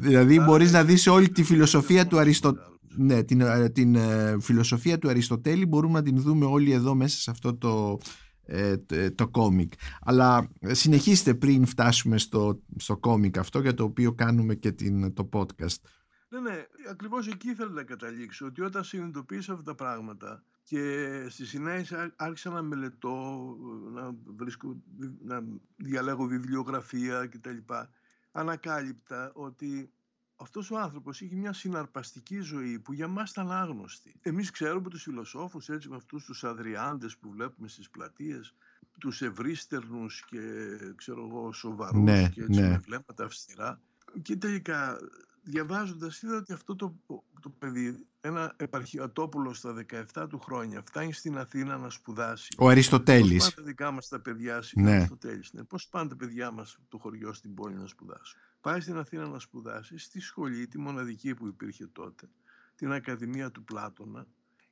[0.00, 2.72] δηλαδή μπορείς να δεις όλη τη φιλοσοφία του Αριστοτέλη.
[2.96, 3.96] Ναι, την, ε, την
[4.40, 7.98] φιλοσοφία του Αριστοτέλη μπορούμε να την δούμε όλοι εδώ μέσα σε αυτό το,
[9.14, 9.72] το κόμικ.
[10.00, 15.28] Αλλά συνεχίστε πριν φτάσουμε στο, στο κόμικ αυτό για το οποίο κάνουμε και την, το
[15.32, 15.76] podcast.
[16.28, 21.46] Ναι, ναι, ακριβώς εκεί ήθελα να καταλήξω, ότι όταν συνειδητοποίησα αυτά τα πράγματα και στη
[21.46, 23.56] συνέχεια άρχισα να μελετώ,
[23.92, 24.76] να, βρίσκω,
[25.24, 25.44] να
[25.76, 27.56] διαλέγω βιβλιογραφία κτλ.
[28.32, 29.92] Ανακάλυπτα ότι
[30.36, 34.14] αυτός ο άνθρωπος είχε μια συναρπαστική ζωή που για μας ήταν άγνωστη.
[34.20, 38.54] Εμείς ξέρουμε τους φιλοσόφους έτσι με αυτούς τους αδριάντες που βλέπουμε στις πλατείες,
[38.98, 40.40] τους ευρύστερνους και
[40.96, 42.68] ξέρω εγώ σοβαρούς ναι, και έτσι ναι.
[42.68, 43.80] με βλέμματα αυστηρά.
[44.22, 44.98] Και τελικά
[45.42, 46.94] διαβάζοντας είδα ότι αυτό το,
[47.44, 52.54] το παιδί, ένα επαρχιατόπουλο στα 17 του χρόνια, φτάνει στην Αθήνα να σπουδάσει.
[52.58, 53.44] Ο Αριστοτέλης.
[53.44, 54.90] Πώς πάνε τα δικά μας τα παιδιά, ναι.
[54.90, 55.64] Αριστοτέλης, ναι.
[55.64, 58.40] Πώς πάνε τα παιδιά μας το χωριό στην πόλη να σπουδάσουν.
[58.60, 62.28] πάει στην Αθήνα να σπουδάσει στη σχολή, τη μοναδική που υπήρχε τότε,
[62.74, 64.26] την Ακαδημία του Πλάτωνα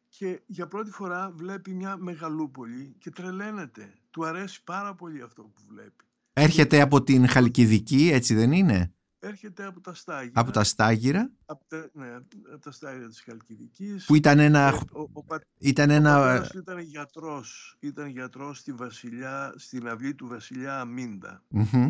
[0.09, 3.95] και για πρώτη φορά βλέπει μια μεγαλούπολη και τρελαίνεται.
[4.11, 6.05] Του αρέσει πάρα πολύ αυτό που βλέπει.
[6.33, 10.41] Έρχεται από την Χαλκιδική, έτσι δεν είναι; Έρχεται από τα Στάγυρα.
[10.41, 11.31] Από τα Στάγυρα.
[11.45, 12.15] Από τα, ναι,
[12.53, 14.05] από τα Στάγυρα της Χαλκιδικής.
[14.05, 14.69] Που ήταν ένα...
[14.69, 16.41] Ε, ο, ο, ήταν ένα...
[16.41, 17.77] Ο ήταν γιατρός.
[17.81, 21.43] Ήταν γιατρός στη βασιλιά, στην αυλή του βασιλιά Αμίντα.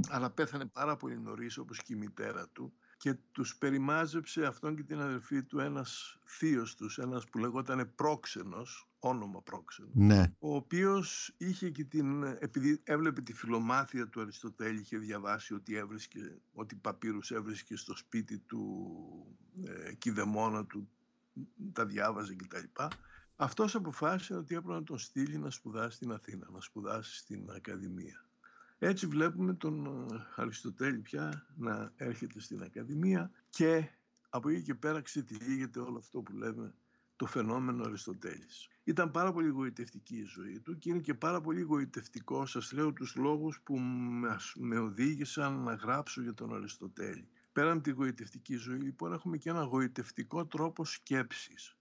[0.08, 4.82] Αλλά πέθανε πάρα πολύ νωρίς όπως και η μητέρα του και τους περιμάζεψε αυτόν και
[4.82, 10.32] την αδερφή του ένας θείος τους, ένας που λεγόταν πρόξενος, όνομα πρόξενο, ναι.
[10.38, 16.38] ο οποίος είχε και την, επειδή έβλεπε τη φιλομάθεια του Αριστοτέλη, είχε διαβάσει ότι, έβρισκε,
[16.52, 18.86] ότι παπύρους έβρισκε στο σπίτι του
[19.64, 20.88] ε, κηδεμόνα του,
[21.72, 22.82] τα διάβαζε κτλ.
[23.36, 28.26] Αυτός αποφάσισε ότι έπρεπε να τον στείλει να σπουδάσει στην Αθήνα, να σπουδάσει στην Ακαδημία.
[28.78, 33.88] Έτσι βλέπουμε τον ε, Αριστοτέλη πια να έρχεται στην Ακαδημία και
[34.28, 36.74] από εκεί και πέρα ξετυλίγεται όλο αυτό που λέμε
[37.22, 38.68] το φαινόμενο Αριστοτέλης.
[38.84, 42.92] Ήταν πάρα πολύ γοητευτική η ζωή του και είναι και πάρα πολύ γοητευτικό, σας λέω
[42.92, 43.78] τους λόγους που
[44.56, 47.28] με οδήγησαν να γράψω για τον Αριστοτέλη.
[47.52, 51.76] Πέραν τη γοητευτική ζωή, λοιπόν, έχουμε και ένα γοητευτικό τρόπο σκέψης.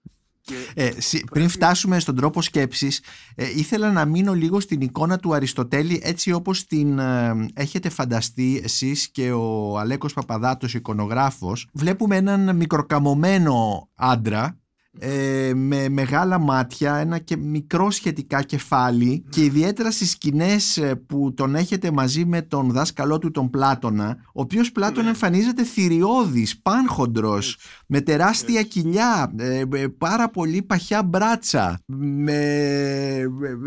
[0.74, 0.90] Ε,
[1.30, 3.00] πριν φτάσουμε στον τρόπο σκέψης
[3.34, 8.60] ε, ήθελα να μείνω λίγο στην εικόνα του Αριστοτέλη έτσι όπως την ε, έχετε φανταστεί
[8.64, 14.61] εσείς και ο Αλέκος Παπαδάτος εικονογράφος βλέπουμε έναν μικροκαμωμένο άντρα
[14.98, 21.34] ε, με μεγάλα μάτια, ένα και μικρό σχετικά κεφάλι και ιδιαίτερα στις σκηνές ε, που
[21.34, 25.08] τον έχετε μαζί με τον δάσκαλό του τον Πλάτωνα ο οποίος Πλάτων ναι.
[25.08, 29.64] εμφανίζεται θηριώδης, πάνχοντρος με τεράστια κοιλιά ε,
[29.98, 32.38] πάρα πολύ παχιά μπράτσα με,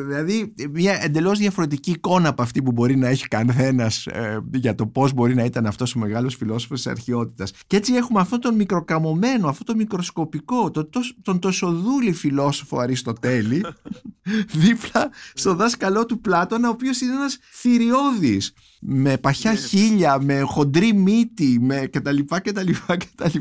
[0.08, 4.88] δηλαδή μια εντελώς διαφορετική εικόνα από αυτή που μπορεί να έχει κανένας ε, για το
[4.88, 7.54] πώς μπορεί να ήταν αυτός ο μεγάλος φιλόσοφος της αρχαιότητας.
[7.68, 13.66] Και έτσι έχουμε αυτό τον μικροκαμωμένο, αυτό το μικροσκοπικό το, το, τον δούλη φιλόσοφο Αριστοτέλη
[14.64, 18.54] δίπλα στο δάσκαλό του Πλάτωνα ο οποίος είναι ένας θηριώδης
[18.88, 19.58] με παχιά ναι.
[19.58, 22.18] χίλια, με χοντρή μύτη, με κτλ.
[22.44, 23.38] κτλ, κτλ.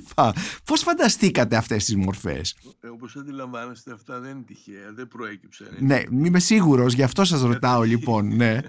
[0.65, 5.69] Πώς φανταστήκατε αυτές τις μορφές; Ε, όπως αντιλαμβάνεστε αυτά δεν είναι τυχαία, δεν προέκυψαν.
[5.79, 8.61] Ναι, είμαι σίγουρος, γι' αυτό σας ρωτάω λοιπόν, ναι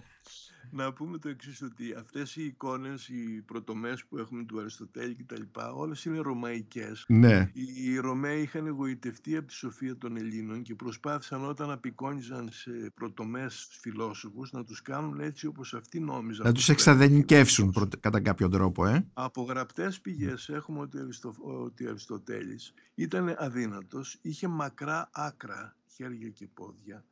[0.76, 5.42] να πούμε το εξής ότι αυτές οι εικόνες, οι πρωτομές που έχουμε του Αριστοτέλη κτλ.
[5.74, 7.06] όλες είναι ρωμαϊκές.
[7.08, 7.52] Ναι.
[7.54, 13.68] Οι Ρωμαίοι είχαν εγωιτευτεί από τη σοφία των Ελλήνων και προσπάθησαν όταν απεικόνιζαν σε πρωτομές
[13.80, 16.46] φιλόσοφους να τους κάνουν έτσι όπως αυτοί νόμιζαν.
[16.46, 18.86] Να τους εξαδενικεύσουν κατά κάποιο τρόπο.
[18.86, 25.76] Ε; Από γραπτές πηγές έχουμε ότι, Αριστο, ότι ο Αριστοτέλης ήταν αδύνατος, είχε μακρά άκρα
[25.88, 27.04] χέρια και πόδια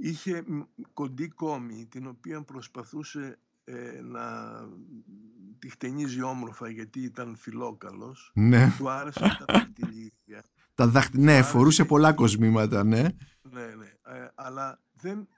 [0.00, 0.44] είχε
[0.92, 4.54] κοντή κόμη την οποία προσπαθούσε ε, να
[5.58, 8.32] τη χτενίζει όμορφα γιατί ήταν φιλόκαλος.
[8.34, 8.74] Ναι.
[8.78, 10.44] Του άρεσαν τα δαχτυλίδια.
[10.74, 11.14] Τα δαχτ...
[11.14, 13.02] Ναι, φορούσε πολλά κοσμήματα, ναι.
[13.42, 14.14] Ναι, ναι.
[14.16, 15.28] Ε, αλλά, δεν,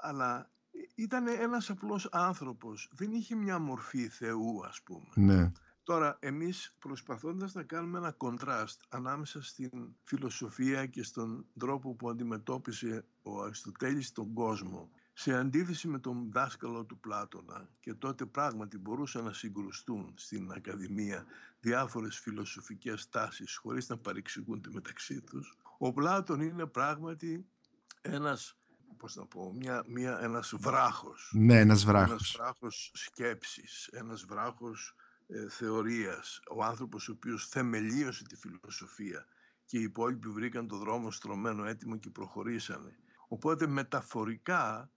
[0.00, 0.50] αλλά
[0.94, 2.90] ήταν ένας απλός άνθρωπος.
[2.92, 5.08] Δεν είχε μια μορφή Θεού, ας πούμε.
[5.14, 5.52] Ναι.
[5.84, 9.70] Τώρα, εμείς προσπαθώντας να κάνουμε ένα κοντράστ ανάμεσα στην
[10.04, 16.84] φιλοσοφία και στον τρόπο που αντιμετώπισε ο Αριστοτέλης τον κόσμο, σε αντίθεση με τον δάσκαλο
[16.84, 21.26] του Πλάτωνα και τότε πράγματι μπορούσαν να συγκρουστούν στην Ακαδημία
[21.60, 27.46] διάφορες φιλοσοφικές τάσεις χωρίς να παρεξηγούνται μεταξύ τους, ο Πλάτων είναι πράγματι
[28.00, 28.56] ένας
[28.96, 31.32] πώς να πω, μια, μια, ένας βράχος.
[31.34, 32.10] Ναι, ένας βράχος.
[32.10, 34.94] Ένας βράχος σκέψης, ένας βράχος
[35.34, 39.26] ε, θεωρίας, ο άνθρωπος ο οποίος θεμελίωσε τη φιλοσοφία
[39.64, 42.96] και οι υπόλοιποι βρήκαν το δρόμο στρωμένο έτοιμο και προχωρήσανε.
[43.28, 44.90] Οπότε μεταφορικά,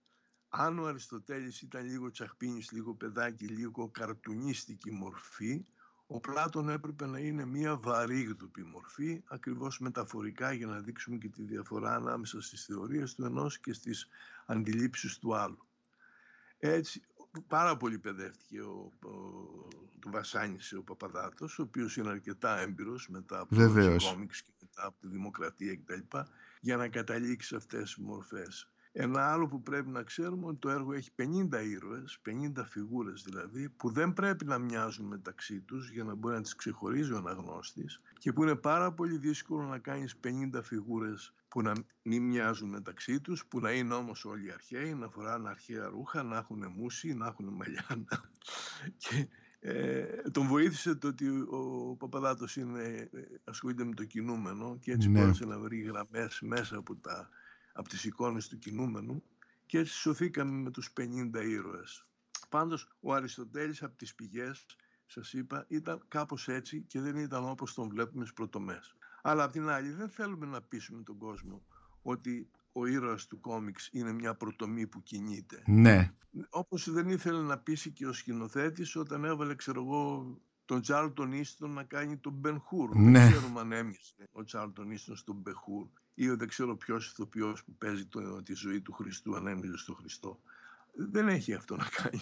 [0.50, 5.66] αν ο Αριστοτέλης ήταν λίγο τσαχπίνης, λίγο παιδάκι, λίγο καρτουνίστικη μορφή,
[6.08, 11.44] ο Πλάτων έπρεπε να είναι μια βαρύγδουπη μορφή, ακριβώς μεταφορικά για να δείξουμε και τη
[11.44, 14.08] διαφορά ανάμεσα στις θεωρίες του ενός και στις
[14.46, 15.68] αντιλήψεις του άλλου.
[16.58, 17.02] Έτσι,
[17.42, 19.10] πάρα πολύ παιδεύτηκε ο, ο,
[20.00, 24.86] του βασάνισε ο Παπαδάτος, ο οποίος είναι αρκετά έμπειρος μετά από το κόμιξ και μετά
[24.86, 26.18] από τη δημοκρατία κτλ.
[26.62, 28.70] για να καταλήξει αυτές τις μορφές.
[28.98, 31.10] Ένα άλλο που πρέπει να ξέρουμε ότι το έργο έχει
[31.52, 36.36] 50 ήρωες, 50 φιγούρες δηλαδή, που δεν πρέπει να μοιάζουν μεταξύ τους για να μπορεί
[36.36, 41.34] να τις ξεχωρίζει ο αναγνώστης και που είναι πάρα πολύ δύσκολο να κάνεις 50 φιγούρες
[41.48, 45.88] που να μην μοιάζουν μεταξύ τους, που να είναι όμως όλοι αρχαίοι, να φοράνε αρχαία
[45.88, 47.86] ρούχα, να έχουν μουσι, να έχουν μαλλιά.
[48.98, 49.28] και
[49.60, 55.10] ε, τον βοήθησε το ότι ο Παπαδάτος είναι, ε, ασχολείται με το κινούμενο και έτσι
[55.10, 55.20] ναι.
[55.20, 57.30] μπόρεσε να βρει γραμμές μέσα από, τα,
[57.78, 59.24] από τις εικόνες του κινούμενου
[59.66, 62.06] και έτσι σωθήκαμε με τους 50 ήρωες.
[62.50, 64.66] Πάντως ο Αριστοτέλης από τις πηγές
[65.06, 68.96] σας είπα, ήταν κάπως έτσι και δεν ήταν όπως τον βλέπουμε στις πρωτομές.
[69.22, 71.66] Αλλά απ' την άλλη δεν θέλουμε να πείσουμε τον κόσμο
[72.02, 75.64] ότι ο ήρωας του κόμιξ είναι μια πρωτομή που κινείται.
[75.66, 76.14] Ναι.
[76.50, 81.72] Όπως δεν ήθελε να πείσει και ο σκηνοθέτης όταν έβαλε, ξέρω εγώ, τον Τσάρλτον Ίστον
[81.72, 82.96] να κάνει τον Μπεν Χουρ.
[82.96, 83.20] Ναι.
[83.20, 85.56] Δεν ξέρουμε αν έμοιασε ο Τσάρλτον Ίστον στον Μπεν
[86.16, 89.78] Χουρ ή δεν ξέρω ποιος ηθοποιός που παίζει το, τη ζωή του Χριστού αν έμοιαζε
[89.78, 90.40] στον Χριστό.
[91.12, 92.22] Δεν έχει αυτό να κάνει.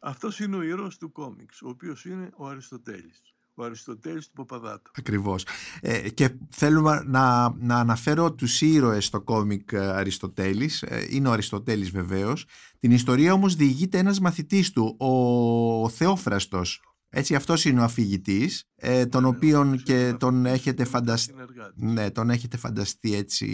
[0.00, 3.22] Αυτός είναι ο ήρωας του κόμιξ, ο οποίος είναι ο Αριστοτέλης.
[3.54, 4.90] Ο Αριστοτέλης του Παπαδάτου.
[4.94, 5.46] Ακριβώς.
[5.80, 10.82] Ε, και θέλουμε να, να αναφέρω τους ήρωες στο κόμικ ε, Αριστοτέλης.
[10.82, 12.46] Ε, είναι ο Αριστοτέλης βεβαίως.
[12.78, 16.82] Την ιστορία όμως διηγείται ένας μαθητής του, ο Θεόφραστος.
[17.10, 20.52] Έτσι αυτός είναι ο αφηγητής, ε, τον Ναι, οποίον αυτός και είναι ο τον αφηγητής
[20.52, 21.82] έχετε και φανταστεί συνεργάτης.
[21.82, 23.46] ναι, τον έχετε φανταστεί έτσι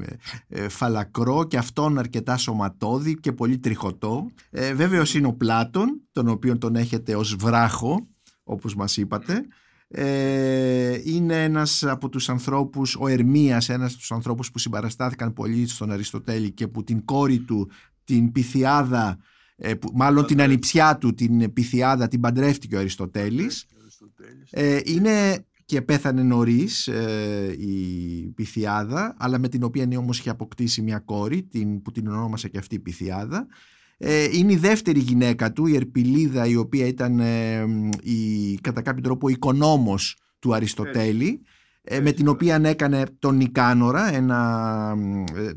[0.00, 4.30] ε, ε, φαλακρό και αυτόν αρκετά σωματώδη και πολύ τριχωτό.
[4.50, 8.08] Ε, βέβαιος είναι ο Πλάτων, τον οποίον τον έχετε ως βράχο,
[8.42, 9.46] όπως μας είπατε.
[9.92, 15.68] Ε, είναι ένας από τους ανθρώπους, ο Ερμίας, ένας από τους ανθρώπους που συμπαραστάθηκαν πολύ
[15.68, 17.70] στον Αριστοτέλη και που την κόρη του,
[18.04, 19.18] την Πυθιάδα,
[19.60, 20.42] ε, που, μάλλον την Παντρεύτηκε.
[20.42, 23.66] ανιψιά του, την Πυθιάδα, την παντρεύτηκε ο Αριστοτέλης.
[23.74, 24.50] Ο Αριστοτέλης.
[24.50, 26.86] Ε, είναι και πέθανε νωρίς
[27.58, 32.48] η Πυθιάδα, αλλά με την οποία όμως είχε αποκτήσει μια κόρη, την, που την ονόμασε
[32.48, 33.46] και αυτή η Πυθιάδα.
[34.02, 37.64] Ε, είναι η δεύτερη γυναίκα του, η Ερπιλίδα, η οποία ήταν ε,
[38.02, 41.48] η, κατά κάποιο τρόπο οικονόμος του Αριστοτέλη, ε,
[41.88, 42.30] με Έτσι, την ναι.
[42.30, 44.94] οποία έκανε τον Νικάνορα, ένα,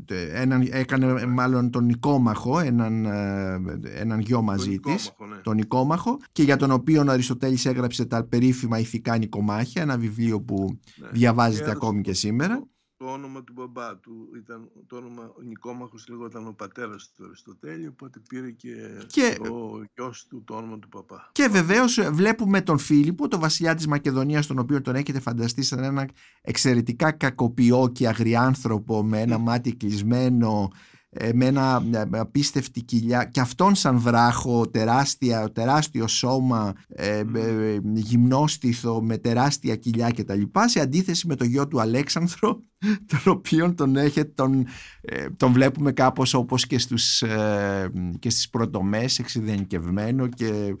[0.08, 3.60] ε, έναν, έκανε μάλλον τον Νικόμαχο, έναν, ε,
[4.00, 5.40] έναν γιο μαζί Τον της Νικόμαχο, ναι.
[5.42, 10.40] τον Νικόμαχο και για τον οποίο ο Αριστοτέλης έγραψε τα περίφημα ηθικά Νικομάχια, ένα βιβλίο
[10.40, 11.08] που Ναι.
[11.12, 12.62] διαβάζεται Έδωσε ακόμη και το- σήμερα.
[13.04, 17.24] Το, το όνομα του μπαμπά του ήταν το όνομα ο Νικόμαχος λεγόταν ο πατέρας του
[17.24, 18.74] Αριστοτέλη οπότε πήρε και,
[19.06, 21.30] Και- ο γιος του το όνομα του παπά.
[21.32, 25.82] Και βεβαίως βλέπουμε τον Φίλιππο, τον βασιλιά της Μακεδονίας, τον οποίο τον έχετε φανταστεί σαν
[25.82, 30.93] έναν εξαιρετικά κακοποιό και αγριάνθρωπο με ένα μάτι κλεισμένο, ε,
[31.34, 39.02] με ένα με απίστευτη κοιλιά και αυτόν σαν βράχο, τεράστια, τεράστιο σώμα, ε, ε, γυμνόστιθο
[39.02, 40.42] με τεράστια κοιλιά κτλ.
[40.64, 42.62] Σε αντίθεση με το γιο του Αλέξανδρο,
[43.10, 44.66] τον οποίον τον, έχετε, τον,
[45.00, 50.74] ε, τον βλέπουμε κάπως όπως και, στους, ε, και στις πρωτομές, εξειδενικευμένο και ε,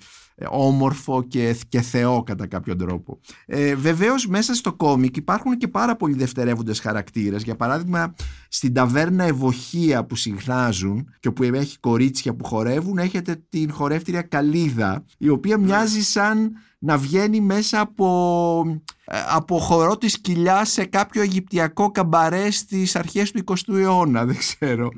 [0.48, 3.18] όμορφο και, και θεό κατά κάποιον τρόπο.
[3.46, 7.42] Ε, βεβαίως μέσα στο κόμικ υπάρχουν και πάρα πολλοί δευτερεύοντες χαρακτήρες.
[7.42, 8.14] Για παράδειγμα
[8.48, 15.04] στην ταβέρνα Ευοχία που συχνάζουν και που έχει κορίτσια που χορεύουν έχετε την χορεύτρια Καλίδα
[15.18, 18.62] η οποία μοιάζει σαν να βγαίνει μέσα από,
[19.04, 24.36] ε, από χορό της κοιλιάς σε κάποιο αιγυπτιακό καμπαρέ στις αρχές του 20ου αιώνα, δεν
[24.36, 24.88] ξέρω.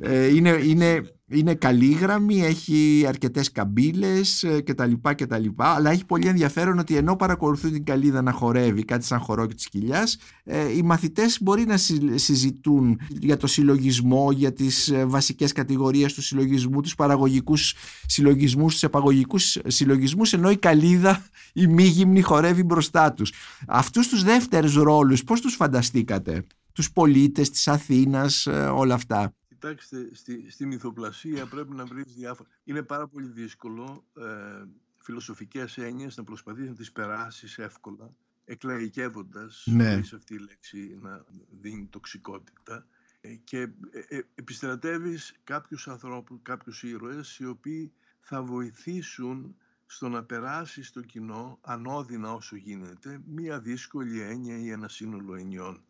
[0.00, 5.64] Ε, είναι, είναι, είναι καλήγραμμη, έχει αρκετές καμπύλες ε, και τα λοιπά και τα λοιπά,
[5.66, 9.68] αλλά έχει πολύ ενδιαφέρον ότι ενώ παρακολουθούν την καλίδα να χορεύει κάτι σαν χορό της
[9.68, 15.52] κοιλιάς, ε, οι μαθητές μπορεί να συ- συζητούν για το συλλογισμό, για τις ε, βασικές
[15.52, 17.74] κατηγορίες του συλλογισμού, τους παραγωγικούς
[18.06, 23.32] συλλογισμούς, τους επαγωγικούς συλλογισμούς, ενώ η καλίδα, η μη γυμνή χορεύει μπροστά τους.
[23.66, 29.34] Αυτούς τους δεύτερους ρόλους πώς τους φανταστήκατε; Τους πολίτες της Αθήνας, ε, όλα αυτά.
[29.58, 32.48] Κοιτάξτε, στη, στη μυθοπλασία πρέπει να βρεις διάφορα.
[32.64, 34.64] Είναι πάρα πολύ δύσκολο ε,
[34.96, 38.14] φιλοσοφικές έννοιες να προσπαθείς να τις περάσεις εύκολα,
[38.44, 39.90] εκλαϊκεύοντας, Ναι.
[39.90, 41.24] χωρίς αυτή η λέξη να
[41.60, 42.86] δίνει τοξικότητα.
[43.20, 50.24] Ε, και ε, ε, επιστρατεύεις κάποιους ανθρώπους, κάποιους ήρωες, οι οποίοι θα βοηθήσουν στο να
[50.24, 55.84] περάσεις στο κοινό, ανώδυνα όσο γίνεται, μία δύσκολη έννοια ή ένα σύνολο ενιών.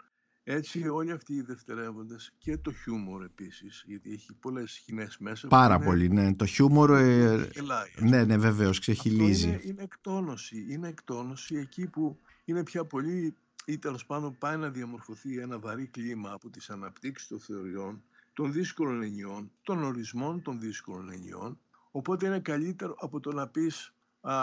[0.48, 5.40] Έτσι όλοι αυτοί οι δευτερεύοντες και το χιούμορ επίσης, γιατί έχει πολλές σκηνές μέσα.
[5.42, 6.34] που Πάρα είναι- πολύ, ναι.
[6.34, 8.24] Το χιούμορ, ε, γελάει, ας ναι, πούμε.
[8.24, 9.46] ναι, βεβαίως, Αυτό ξεχυλίζει.
[9.48, 10.66] είναι, είναι εκτόνωση.
[10.68, 15.86] Είναι εκτόνωση εκεί που είναι πια πολύ ή τέλος πάντων πάει να διαμορφωθεί ένα βαρύ
[15.86, 21.58] κλίμα από τις αναπτύξεις των θεωριών, των δύσκολων ενιών, των ορισμών των δύσκολων ενιών.
[21.90, 24.34] Οπότε είναι καλύτερο από το να πεις α,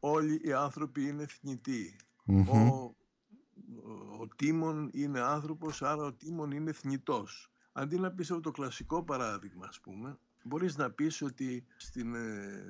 [0.00, 1.96] όλοι οι άνθρωποι είναι θνητοί.
[2.24, 2.48] Μμμ.
[2.48, 2.95] Ο,
[4.26, 7.52] ο Τίμων είναι άνθρωπος, άρα ο Τίμων είναι θνητός.
[7.72, 12.62] Αντί να πεις από το κλασικό παράδειγμα, ας πούμε, μπορείς να πεις ότι στην ε,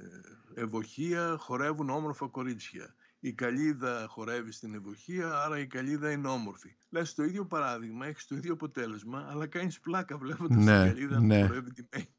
[0.55, 2.95] Ευοχία χορεύουν όμορφα κορίτσια.
[3.21, 6.77] Η καλίδα χορεύει στην Ευοχία, άρα η καλίδα είναι όμορφη.
[6.91, 11.21] Λες το ίδιο παράδειγμα, έχεις το ίδιο αποτέλεσμα, αλλά κάνεις πλάκα βλέποντας Ναι, την καλίδα
[11.21, 11.41] ναι.
[11.41, 12.16] να χορεύει τη μέη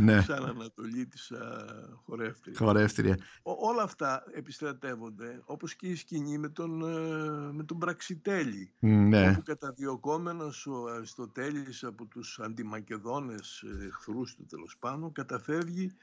[0.00, 1.66] ναι, σαν Ανατολή της α,
[2.04, 2.56] χορεύτριας.
[2.58, 3.18] χορεύτρια.
[3.42, 9.30] Ο- όλα αυτά επιστρατεύονται, όπως και η σκηνή με τον, ε, με τον Πραξιτέλη, Ναι,
[9.30, 15.96] όπου καταδιωκόμενος ο Αριστοτέλης από τους αντιμακεδόνες ε, εχθρούς του τέλος πάντων, καταφεύγει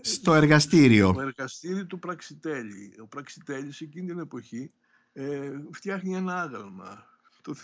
[0.00, 1.08] Στο εργαστήριο.
[1.12, 2.94] Στο εργαστήριο του Πραξιτέλη.
[3.02, 4.72] Ο Πραξιτέλης εκείνη την εποχή
[5.12, 7.04] ε, φτιάχνει ένα άγαλμα,
[7.42, 7.54] το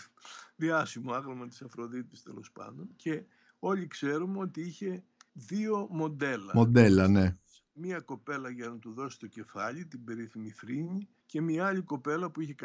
[0.55, 3.23] διάσημο άγαλμα της Αφροδίτης τέλος πάντων και
[3.59, 5.03] όλοι ξέρουμε ότι είχε
[5.37, 6.51] δύο μοντέλα.
[6.53, 7.37] Μοντέλα, ναι.
[7.73, 12.29] Μία κοπέλα για να του δώσει το κεφάλι, την περίφημη φρύνη, και μια άλλη κοπέλα
[12.29, 12.55] που είχε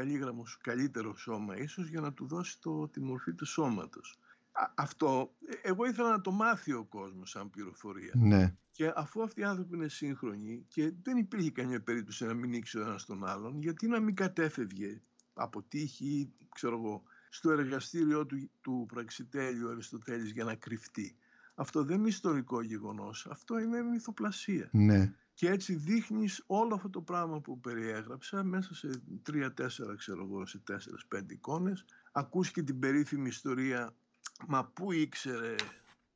[0.61, 4.19] καλύτερο σώμα ίσως για να του δώσει το, τη μορφή του σώματος.
[4.75, 8.13] αυτό ε, εγώ ήθελα να το μάθει ο κόσμος σαν πληροφορία.
[8.15, 8.57] Ναι.
[8.71, 12.85] Και αφού αυτοί οι άνθρωποι είναι σύγχρονοι και δεν υπήρχε καμία περίπτωση να μην ήξερε
[12.85, 15.01] ένας τον άλλον, γιατί να μην κατέφευγε
[15.35, 21.17] από τύχη, ξέρω εγώ, στο εργαστήριό του, του πραξιτέλειου Αριστοτέλης για να κρυφτεί;
[21.55, 24.69] Αυτό δεν είναι ιστορικό γεγονός, αυτό είναι μυθοπλασία.
[24.73, 25.15] Ναι.
[25.35, 30.59] Και έτσι δείχνεις όλο αυτό το πράγμα που περιέγραψα μέσα σε τρία-τέσσερα, ξέρω εγώ, σε
[30.59, 31.85] τέσσερες-πέντε εικόνες.
[32.12, 33.95] Ακούς και την περίφημη ιστορία,
[34.49, 35.55] μα πού ήξερε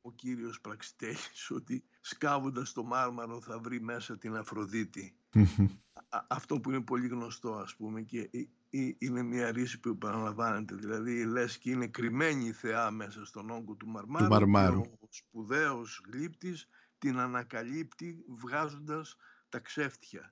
[0.01, 5.15] ο κύριος Πραξιτέλης ότι σκάβοντας το μάρμαρο θα βρει μέσα την Αφροδίτη.
[6.27, 8.29] αυτό που είναι πολύ γνωστό ας πούμε και
[8.97, 10.75] είναι μια ρίση που επαναλαμβάνεται.
[10.75, 14.81] Δηλαδή λες και είναι κρυμμένη η θεά μέσα στον όγκο του μαρμάρου, του μαρμάρου.
[14.81, 19.15] και ο σπουδαίος γλύπτης την ανακαλύπτει βγάζοντας
[19.49, 20.31] τα ξέφτια.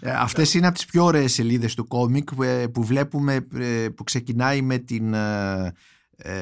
[0.00, 4.04] Ε, αυτές είναι από τις πιο ωραίες σελίδες του κόμικ ε, που βλέπουμε ε, που
[4.04, 5.08] ξεκινάει με, την,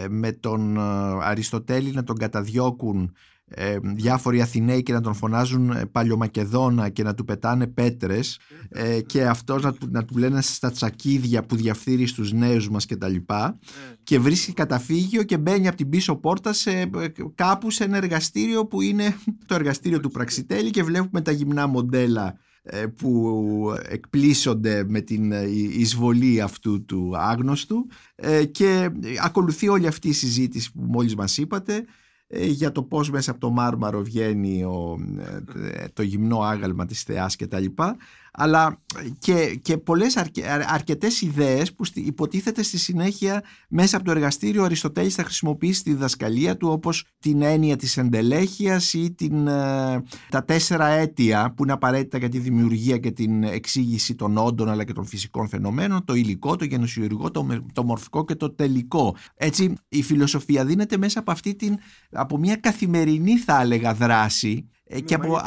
[0.08, 0.78] με τον
[1.20, 3.14] Αριστοτέλη να τον καταδιώκουν
[3.54, 8.38] ε, διάφοροι Αθηναίοι και να τον φωνάζουν ε, Παλιομακεδόνα και να του πετάνε πέτρες
[8.68, 12.96] ε, και αυτός να, να του λένε στα τσακίδια που διαφθείρει στους νέους μας και
[12.96, 13.58] τα λοιπά
[14.02, 16.88] και βρίσκει καταφύγιο και μπαίνει από την πίσω πόρτα σε, ε,
[17.34, 22.36] κάπου σε ένα εργαστήριο που είναι το εργαστήριο του Πραξιτέλη και βλέπουμε τα γυμνά μοντέλα
[22.96, 25.32] που εκπλήσονται με την
[25.78, 27.86] εισβολή αυτού του άγνωστου
[28.50, 28.90] και
[29.22, 31.84] ακολουθεί όλη αυτή η συζήτηση που μόλις μας είπατε ε,
[32.32, 34.98] για το πώς μέσα από το μάρμαρο βγαίνει ο,
[35.72, 37.96] ε, το γυμνό άγαλμα της θεάς και τα λοιπά
[38.32, 38.82] αλλά
[39.18, 44.64] και, και πολλές αρκε, αρκετές ιδέες που υποτίθεται στη συνέχεια μέσα από το εργαστήριο ο
[44.64, 50.44] Αριστοτέλης θα χρησιμοποιήσει τη διδασκαλία του όπως την έννοια της εντελέχειας ή την, ε, τα
[50.44, 54.92] τέσσερα αίτια που είναι απαραίτητα για τη δημιουργία και την εξήγηση των όντων αλλά και
[54.92, 59.16] των φυσικών φαινομένων, το υλικό, το γενοσιουργικό, το, το μορφικό και το τελικό.
[59.34, 61.78] Έτσι η φιλοσοφία δίνεται μέσα από αυτή την,
[62.10, 65.38] από μια καθημερινή θα έλεγα δράση ε, και από,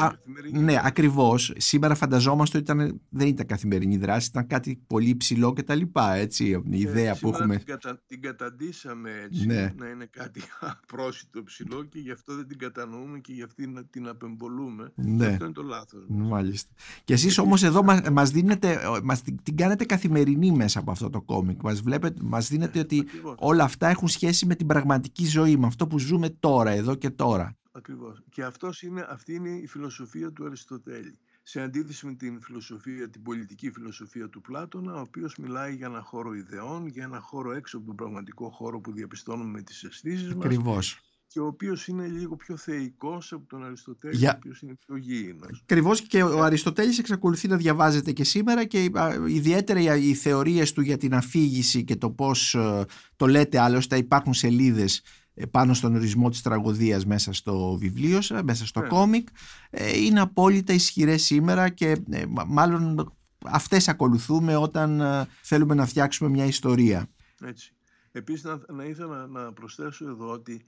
[0.51, 1.53] ναι, ακριβώς.
[1.57, 6.13] Σήμερα φανταζόμαστε ότι ήταν, δεν ήταν καθημερινή δράση, ήταν κάτι πολύ ψηλό και τα λοιπά.
[6.13, 7.55] Έτσι, η ε, ιδέα που έχουμε.
[7.57, 9.73] Την, κατα, την καταντήσαμε έτσι, ναι.
[9.77, 10.41] να είναι κάτι
[10.81, 14.91] απρόσιτο ψηλό και γι' αυτό δεν την κατανοούμε και γι' αυτή να την απεμπολούμε.
[14.95, 15.27] Ναι.
[15.27, 16.03] Αυτό είναι το λάθος.
[16.07, 16.73] Μάλιστα.
[17.03, 21.09] Και εσείς όμως εδώ μας μας δίνετε, μας την, την κάνετε καθημερινή μέσα από αυτό
[21.09, 21.61] το κόμικ.
[21.61, 21.81] Μας
[22.21, 23.05] μας δίνετε ότι
[23.35, 27.09] όλα αυτά έχουν σχέση με την πραγματική ζωή, με αυτό που ζούμε τώρα, εδώ και
[27.09, 27.55] τώρα.
[27.75, 28.23] Ακριβώς.
[28.29, 31.17] Και αυτός είναι, αυτή είναι η φιλοσοφία του Αριστοτέλη.
[31.43, 36.01] Σε αντίθεση με την φιλοσοφία, την πολιτική φιλοσοφία του Πλάτωνα, ο οποίος μιλάει για ένα
[36.01, 40.35] χώρο ιδεών, για ένα χώρο έξω από τον πραγματικό χώρο που διαπιστώνουμε με τις αισθήσεις
[40.35, 40.45] μας.
[40.45, 40.99] Ακριβώς
[41.35, 44.31] και ο οποίος είναι λίγο πιο θεϊκός από τον Αριστοτέλη, Για...
[44.33, 45.59] ο οποίος είναι πιο γήινος.
[45.61, 48.91] Ακριβώς και ο Αριστοτέλης εξακολουθεί να διαβάζεται και σήμερα και
[49.27, 52.85] ιδιαίτερα οι θεωρίες του για την αφήγηση και το πώς ε,
[53.15, 58.43] το λέτε άλλωστε υπάρχουν σελίδες ε, πάνω στον ορισμό της τραγωδίας μέσα στο βιβλίο σας,
[58.43, 58.83] μέσα στο yeah.
[58.83, 58.89] Ναι.
[58.89, 59.27] κόμικ
[59.69, 63.13] ε, είναι απόλυτα ισχυρές σήμερα και ε, μάλλον
[63.45, 65.01] αυτές ακολουθούμε όταν
[65.41, 67.07] θέλουμε να φτιάξουμε μια ιστορία.
[67.41, 67.73] Έτσι.
[68.11, 70.65] Επίσης να, να ήθελα να προσθέσω εδώ ότι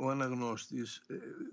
[0.00, 1.02] ο αναγνώστης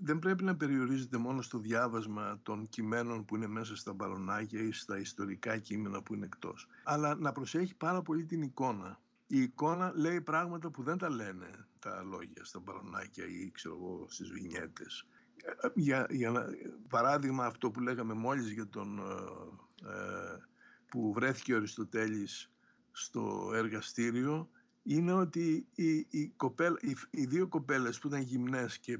[0.00, 4.72] δεν πρέπει να περιορίζεται μόνο στο διάβασμα των κειμένων που είναι μέσα στα μπαλονάκια ή
[4.72, 9.92] στα ιστορικά κείμενα που είναι εκτός αλλά να προσέχει πάρα πολύ την εικόνα η εικόνα
[9.94, 15.06] λέει πράγματα που δεν τα λένε τα λόγια στα μπαλονάκια ή ξέρω εγώ στις βινιέτες.
[15.44, 16.46] Ε, για, για
[16.88, 20.36] παράδειγμα αυτό που λέγαμε μόλις για τον ε, ε,
[20.86, 22.50] που βρέθηκε ο Αριστοτέλης
[22.92, 24.50] στο εργαστήριο
[24.82, 26.34] είναι ότι οι, οι,
[27.10, 28.98] οι, δύο κοπέλες που ήταν γυμνές και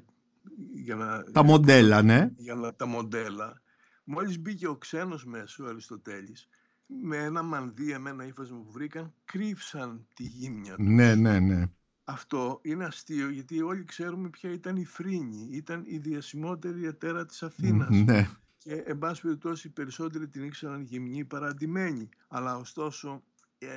[0.72, 2.30] για να, τα μοντέλα, ναι.
[2.36, 3.62] Για να, τα μοντέλα.
[4.04, 6.48] Μόλις μπήκε ο ξένος μέσα, ο Αριστοτέλης,
[6.86, 10.86] με ένα μανδύα, με ένα ύφασμα που βρήκαν, κρύψαν τη γύμνια τους.
[10.86, 11.64] Ναι, ναι, ναι.
[12.10, 15.48] Αυτό είναι αστείο γιατί όλοι ξέρουμε ποια ήταν η Φρίνη.
[15.50, 17.88] Ήταν η διασημότερη ετέρα της Αθήνας.
[18.04, 18.28] Ναι.
[18.58, 22.08] Και εν πάση περιπτώσει οι περισσότεροι την ήξεραν γυμνή παραντημένη.
[22.28, 23.22] Αλλά ωστόσο
[23.58, 23.68] ε,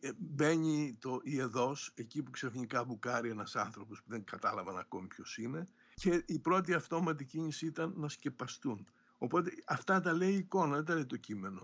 [0.00, 5.38] ε, μπαίνει το ιεδός εκεί που ξαφνικά μπουκάρει ένας άνθρωπος που δεν κατάλαβαν ακόμη ποιος
[5.38, 8.86] είναι και η πρώτη αυτόματη κίνηση ήταν να σκεπαστούν.
[9.22, 11.60] Οπότε αυτά τα λέει η εικόνα, δεν τα λέει το κειμενο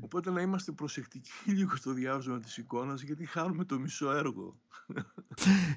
[0.00, 4.58] Οπότε να είμαστε προσεκτικοί λίγο στο διάβασμα της εικόνας γιατί χάνουμε το μισό έργο.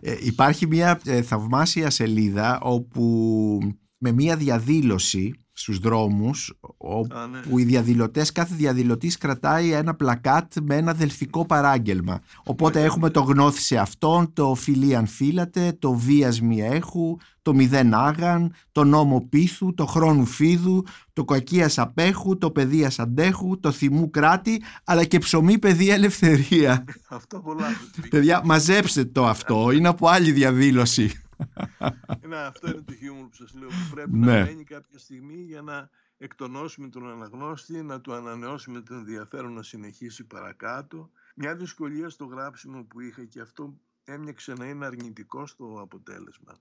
[0.02, 7.62] Ε, υπάρχει μια ε, θαυμάσια σελίδα όπου με μια διαδήλωση στους δρόμους όπου Α, ναι.
[7.62, 12.20] οι διαδηλωτές, κάθε διαδηλωτής κρατάει ένα πλακάτ με ένα δελφικό παράγγελμα.
[12.44, 12.86] Οπότε Ναι.
[12.86, 18.54] έχουμε το γνώθι αυτόν, το φιλί αν φύλατε, το βίας μη έχου, το μηδέν άγαν,
[18.72, 24.62] το νόμο πίθου, το χρόνου φίδου, το κακίας απέχου, το παιδείας αντέχου, το θυμού κράτη,
[24.84, 26.84] αλλά και ψωμί παιδεία ελευθερία.
[27.10, 27.66] Αυτό πολλά.
[28.10, 31.12] Παιδιά, μαζέψτε το αυτό, είναι από άλλη διαδήλωση.
[32.28, 34.38] Ναι, αυτό είναι το χιούμορ που σας λέω που πρέπει Ναι.
[34.40, 39.64] να μένει κάποια στιγμή για να εκτονώσουμε τον αναγνώστη, να του ανανεώσουμε το ενδιαφέρον να
[39.64, 41.12] συνεχίσει παρακάτω.
[41.36, 43.74] Μια δυσκολία στο γράψιμο που είχα και αυτό
[44.04, 46.54] έμοιαξε να είναι αρνητικό στο αποτέλεσμα.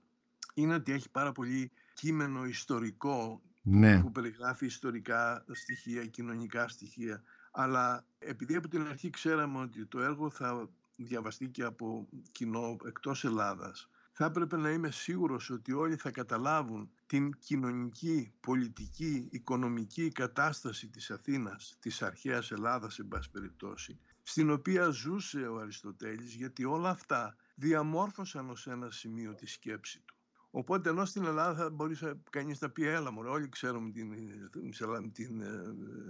[0.53, 7.23] Είναι ότι έχει πάρα πολύ κείμενο ιστορικό Ναι, που περιγράφει ιστορικά στοιχεία, κοινωνικά στοιχεία.
[7.51, 13.23] Αλλά επειδή από την αρχή ξέραμε ότι το έργο θα διαβαστεί και από κοινό εκτός
[13.23, 20.87] Ελλάδας, θα έπρεπε να είμαι σίγουρος ότι όλοι θα καταλάβουν την κοινωνική, πολιτική, οικονομική κατάσταση
[20.87, 26.89] της Αθήνας, της αρχαίας Ελλάδας, εν πάση περιπτώσει, στην οποία ζούσε ο Αριστοτέλης, γιατί όλα
[26.89, 30.15] αυτά διαμόρφωσαν ως ένα σημείο τη σκέψη του.
[30.51, 34.11] Οπότε ενώ στην Ελλάδα θα μπορούσε κανείς να πει έλα μωρέ, όλοι ξέρουμε την,
[34.51, 35.61] την, Σαλα- την ε,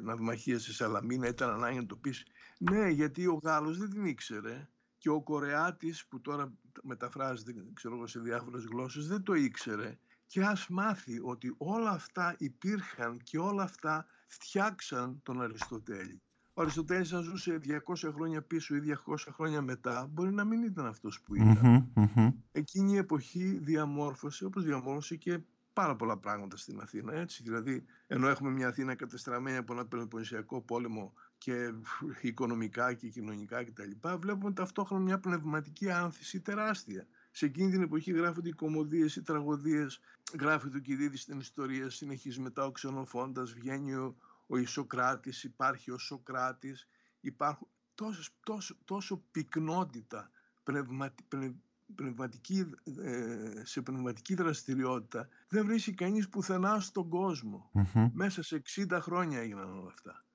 [0.02, 2.26] ναυμαχία στη Σαλαμίνα, ήταν ανάγκη να το πεις.
[2.60, 4.68] Ναι, γιατί ο Γάλλος δεν την ήξερε
[5.04, 9.98] και ο Κορεάτης που τώρα μεταφράζεται ξέρω εγώ, σε διάφορες γλώσσες δεν το ήξερε
[10.28, 16.22] και ας μάθει ότι όλα αυτά υπήρχαν και όλα αυτά φτιάξαν τον Αριστοτέλη.
[16.54, 17.60] Ο Αριστοτέλης αν ζούσε
[17.94, 22.06] 200 χρόνια πίσω ή 200 χρόνια μετά μπορεί να μην ήταν αυτός που ήταν Μμμ,
[22.16, 22.32] μμμ.
[22.52, 25.40] εκείνη η εποχή διαμόρφωσε, όπως διαμόρφωσε και
[25.74, 27.14] πάρα πολλά πράγματα στην Αθήνα.
[27.14, 27.44] Έτσι.
[27.44, 31.74] Δηλαδή, ενώ έχουμε μια Αθήνα κατεστραμμένη από ένα πελοποννησιακό πόλεμο και
[32.22, 33.92] οικονομικά και κοινωνικά κτλ.
[34.18, 37.08] Βλέπουμε ταυτόχρονα μια πνευματική άνθηση τεράστια.
[37.32, 40.00] Σε εκείνη την εποχή γράφονται οι κομμωδίες, οι τραγωδίες,
[40.40, 44.16] γράφει το Κυρίδης στην ιστορία, συνεχίζει μετά ο Ξενοφόντας, βγαίνει ο,
[44.48, 46.88] ο Ισοκράτης, υπάρχει ο Σοκράτης,
[47.20, 50.32] υπάρχουν τόσο, τόσο, τόσο πυκνότητα
[50.64, 51.54] πνευματι, πνευ,
[51.96, 52.70] πνευματική,
[53.04, 57.70] ε, σε πνευματική δραστηριότητα δεν βρίσκει κανείς πουθενά στον κόσμο.
[57.74, 58.10] Μμμ.
[58.14, 60.26] Μέσα σε 60 χρόνια έγιναν όλα αυτά.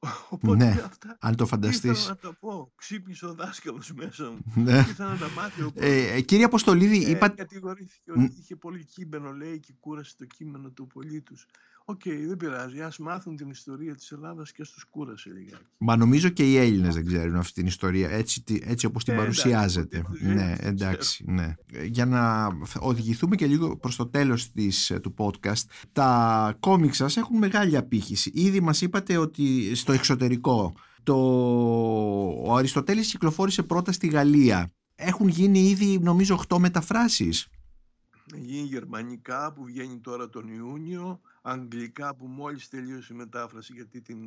[0.30, 2.08] Οπότε Ναι, αυτά αν το ήθελα φανταστείς.
[2.08, 2.72] να τα πω.
[2.76, 4.38] Ξύπνησε ο δάσκαλος μέσα μου.
[4.54, 4.78] Ναι.
[4.78, 7.28] Ήθελα να τα μάθει ο Ε, ε, κύριε Αποστολίδη, ε, είπα...
[7.28, 8.22] κατηγορήθηκε Μ.
[8.24, 11.46] ότι είχε πολύ κείμενο, λέει, και κούρασε το κείμενο του πολίτους.
[11.90, 12.80] Οκ, δεν πειράζει.
[12.80, 15.62] Ας μάθουν την ιστορία της Ελλάδας και ας τους κούρασε λιγάκι.
[15.78, 19.12] Μα νομίζω και οι Έλληνες δεν ξέρουν αυτή την ιστορία έτσι, τι- έτσι όπως την
[19.14, 19.98] Ε, εντάξει, παρουσιάζεται.
[19.98, 21.54] ότι τους Ναι, Έλληνες δεν εντάξει, ναι.
[21.72, 22.48] Ε, Για να
[22.80, 25.62] οδηγηθούμε και λίγο προς το τέλος της, ε, του podcast,
[25.92, 28.30] τα κόμικ σας έχουν μεγάλη απήχηση.
[28.34, 31.14] Ήδη μας είπατε ότι στο εξωτερικό το...
[32.44, 34.70] ο Αριστοτέλης κυκλοφόρησε πρώτα στη Γαλλία.
[34.94, 37.48] Έχουν γίνει ήδη νομίζω 8 μεταφράσεις.
[38.34, 41.20] γίνει γερμανικά που βγαίνει τώρα τον Ιούνιο,
[41.50, 44.18] αγγλικά που μόλις τελείωσε η μετάφραση γιατί την,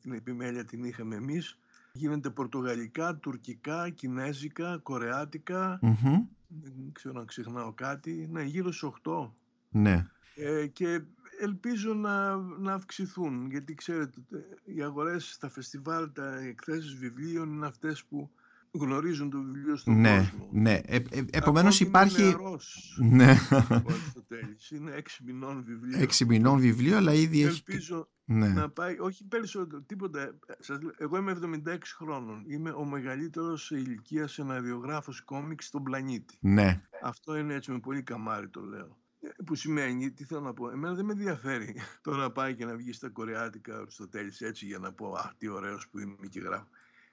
[0.00, 1.58] την επιμέλεια την είχαμε εμείς,
[1.92, 6.26] γίνεται πορτογαλικά, τουρκικά, κινέζικα, κορεάτικα, Μμμ.
[6.48, 9.30] δεν ξέρω αν ξεχνάω κάτι, ναι γύρω στους 8.
[9.68, 10.06] Ναι.
[10.34, 11.00] Ε, και
[11.40, 14.20] ελπίζω να, να αυξηθούν γιατί ξέρετε
[14.64, 18.30] οι αγορές στα φεστιβάλ, τα εκθέσεις βιβλίων είναι αυτές που
[18.70, 20.48] γνωρίζουν το βιβλίο στον Ναι, κόσμο.
[20.52, 20.80] ναι.
[20.86, 22.22] Ε, ε, επομένως Ακόμη υπάρχει...
[22.22, 23.36] Είναι νεαρός Ναι.
[23.50, 24.70] ο Αριστοτέλης.
[24.70, 25.98] Είναι έξι μηνών βιβλίο.
[26.00, 27.62] Έξι μηνών βιβλίο, αλλά ήδη έχει...
[27.66, 28.48] Ελπίζω Ναι.
[28.48, 30.20] να πάει, όχι περισσότερο, τίποτα.
[30.22, 32.44] Ε, Σας λέω, εγώ είμαι 76 χρόνων.
[32.48, 36.36] Είμαι ο μεγαλύτερος σε ηλικίας σεναριογράφος κόμικ στον πλανήτη.
[36.40, 36.82] Ναι.
[37.02, 38.96] Αυτό είναι έτσι με πολύ καμάρι το λέω.
[39.20, 42.64] Ε, Που σημαίνει, τι θέλω να πω, εμένα δεν με ενδιαφέρει το να πάει και
[42.64, 46.26] να βγει στα κορεάτικα ο Αριστοτέλης έτσι για να πω «Α, τι ωραίος που είμαι
[46.30, 46.66] και γράφω».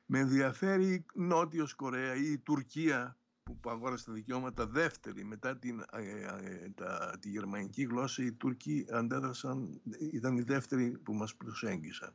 [0.06, 5.58] Με ενδιαφέρει η Νότιος Κορέα ή η Τουρκία που που αγόρασε τα δικαιώματα δεύτερη μετά
[5.58, 9.82] την, ε, ε, τα, τη γερμανική γλώσσα οι Τούρκοι αντέδρασαν,
[10.12, 12.14] ήταν οι δεύτεροι που μας προσέγγισαν.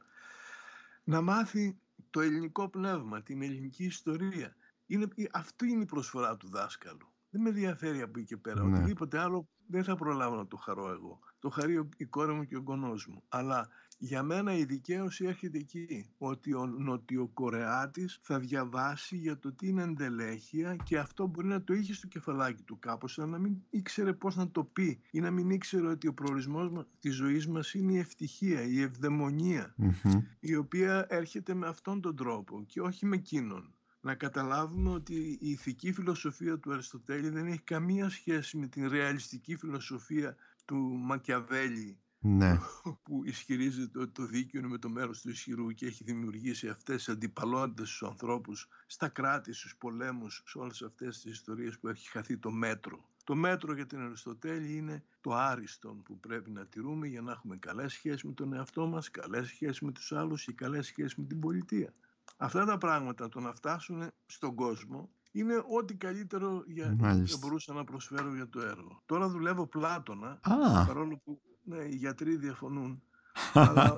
[1.05, 1.79] Να μάθει
[2.11, 4.57] το ελληνικό πνεύμα, την ελληνική ιστορία.
[4.87, 7.13] Είναι, αυτή είναι η προσφορά του δάσκαλου.
[7.31, 8.65] Δεν με ενδιαφέρει από εκεί και πέρα.
[8.65, 8.77] Ναι.
[8.77, 11.19] Οτιδήποτε άλλο δεν θα προλάβω να το χαρώ εγώ.
[11.39, 13.23] Το χαρεί ο- η κόρη μου και ο γονός μου.
[13.29, 13.69] Αλλά
[14.03, 16.11] για μένα η δικαίωση έρχεται εκεί.
[16.19, 21.73] Ότι ο Νοτιοκορεάτης θα διαβάσει για το τι είναι εντελέχεια και αυτό μπορεί να το
[21.75, 25.31] είχε στο κεφαλάκι του κάπως, αλλά να μην ήξερε πώς να το πει ή να
[25.31, 30.21] μην ήξερε ότι ο προορισμός μα- της ζωής μας είναι η ευτυχία, η ευδαιμονία Μμμ.
[30.41, 33.75] η οποία έρχεται με αυτόν τον τρόπο και όχι με εκείνον.
[34.01, 39.57] Να καταλάβουμε ότι η ηθική φιλοσοφία του Αριστοτέλη δεν έχει καμία σχέση με την ρεαλιστική
[39.57, 42.59] φιλοσοφία του Μακιαβέλη Ναι.
[43.03, 46.97] που ισχυρίζεται ότι το δίκαιο είναι με το μέρος του ισχυρού και έχει δημιουργήσει αυτές
[46.97, 52.09] τις αντιπαλότητες στους ανθρώπους, στα κράτη, στους πολέμους, σε όλες αυτές τις ιστορίες που έχει
[52.09, 53.09] χαθεί το μέτρο.
[53.25, 57.57] Το μέτρο για την Αριστοτέλη είναι το άριστον που πρέπει να τηρούμε για να έχουμε
[57.57, 61.25] καλές σχέσεις με τον εαυτό μας, καλές σχέσεις με τους άλλους ή καλές σχέσεις με
[61.25, 61.95] την πολιτεία.
[62.37, 67.85] Αυτά τα πράγματα το να φτάσουν στον κόσμο είναι ό,τι καλύτερο για, για μπορούσα να
[67.85, 69.03] προσφέρω για το έργο.
[69.07, 70.41] Τώρα δουλεύω Πλάτωνα,
[70.87, 73.03] παρόλο που ναι, οι γιατροί διαφωνούν.
[73.55, 73.97] αλλά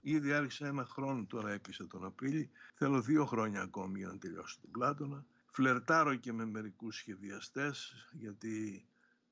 [0.00, 2.48] ήδη άρχισα ένα χρόνο τώρα έπεισα τον Απρίλιο.
[2.74, 5.24] Θέλω δύο χρόνια ακόμη για να τελειώσω τον Πλάτωνα.
[5.46, 8.86] Φλερτάρω και με μερικούς σχεδιαστές γιατί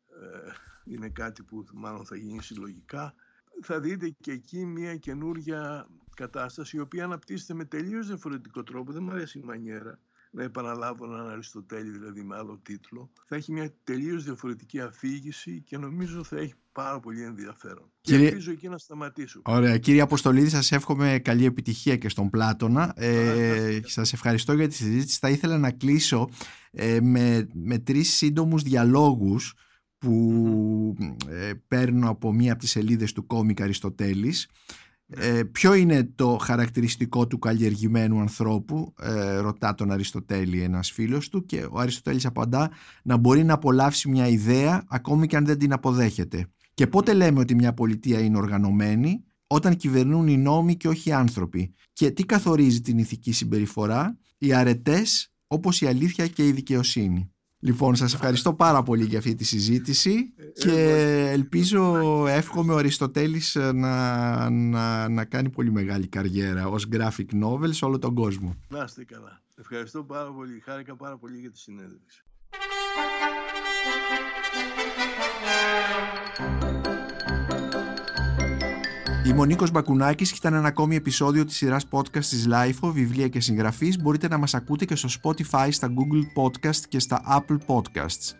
[0.07, 0.53] ε,
[0.85, 3.15] είναι κάτι που μάλλον θα γίνει συλλογικά.
[3.63, 8.93] Θα δείτε και εκεί μια καινούργια κατάσταση η οποία αναπτύσσεται με τελείως διαφορετικό τρόπο.
[8.93, 10.01] Δεν μου αρέσει η μανιέρα
[10.35, 13.11] να επαναλάβω έναν Αριστοτέλη δηλαδή με άλλο τίτλο.
[13.27, 17.93] Θα έχει μια τελείως διαφορετική αφήγηση και νομίζω θα έχει πάρα πολύ ενδιαφέρον.
[18.01, 18.21] Κύριε...
[18.21, 19.41] Και ελπίζω εκεί να σταματήσω.
[19.45, 19.79] Ωραία.
[19.79, 22.93] Κύριε Αποστολίδη, σας εύχομαι καλή επιτυχία και στον Πλάτωνα.
[22.97, 25.19] Ε, σας ευχαριστώ για τη συζήτηση.
[25.19, 26.29] Θα ήθελα να κλείσω
[26.71, 29.55] ε, με, με τρεις σύντομους διαλόγους
[29.99, 30.97] που
[31.29, 34.49] ε, παίρνω από μία από τις σελίδες του κόμικ Αριστοτέλης.
[35.17, 41.47] Ε, ποιο είναι το χαρακτηριστικό του καλλιεργημένου ανθρώπου, ε, ρωτά τον Αριστοτέλη ένας φίλος του
[41.47, 42.71] και ο Αριστοτέλης απαντά
[43.03, 46.47] να μπορεί να απολαύσει μια ιδέα ακόμη και αν δεν την αποδέχεται.
[46.75, 51.13] Και πότε λέμε ότι μια πολιτεία είναι οργανωμένη, όταν κυβερνούν οι νόμοι και όχι οι
[51.13, 51.75] άνθρωποι.
[51.93, 57.32] Και τι καθορίζει την ηθική συμπεριφορά, οι αρετές όπως η αλήθεια και η δικαιοσύνη.
[57.65, 63.57] Λοιπόν, σας ευχαριστώ πάρα πολύ για αυτή τη συζήτηση ε, και ελπίζω, εύχομαι ο Αριστοτέλης
[63.57, 68.57] ε, να, να, να κάνει πολύ μεγάλη καριέρα ως graphic novel σε όλο τον κόσμο.
[68.69, 69.43] Να είστε καλά.
[69.57, 70.61] Ευχαριστώ πάρα πολύ.
[70.65, 72.23] Χάρηκα πάρα πολύ για τη συνέντευξη.
[79.27, 83.29] Είμαι ο Νίκος Μπακουνάκης και ήταν ένα ακόμη επεισόδιο της σειράς podcast της LIFO, βιβλία
[83.29, 84.03] και συγγραφής.
[84.03, 88.35] Μπορείτε να μας ακούτε και στο Spotify, στα Google Podcast και στα Apple Podcasts.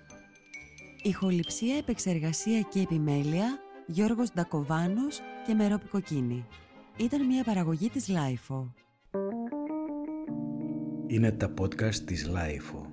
[1.03, 6.47] Ηχοληψία, επεξεργασία και επιμέλεια, Γιώργος Ντακοβάνος και Μερόπη Κοκκίνη.
[6.97, 8.65] Ήταν μια παραγωγή της LIFO.
[11.07, 12.92] Είναι τα podcast της LIFO.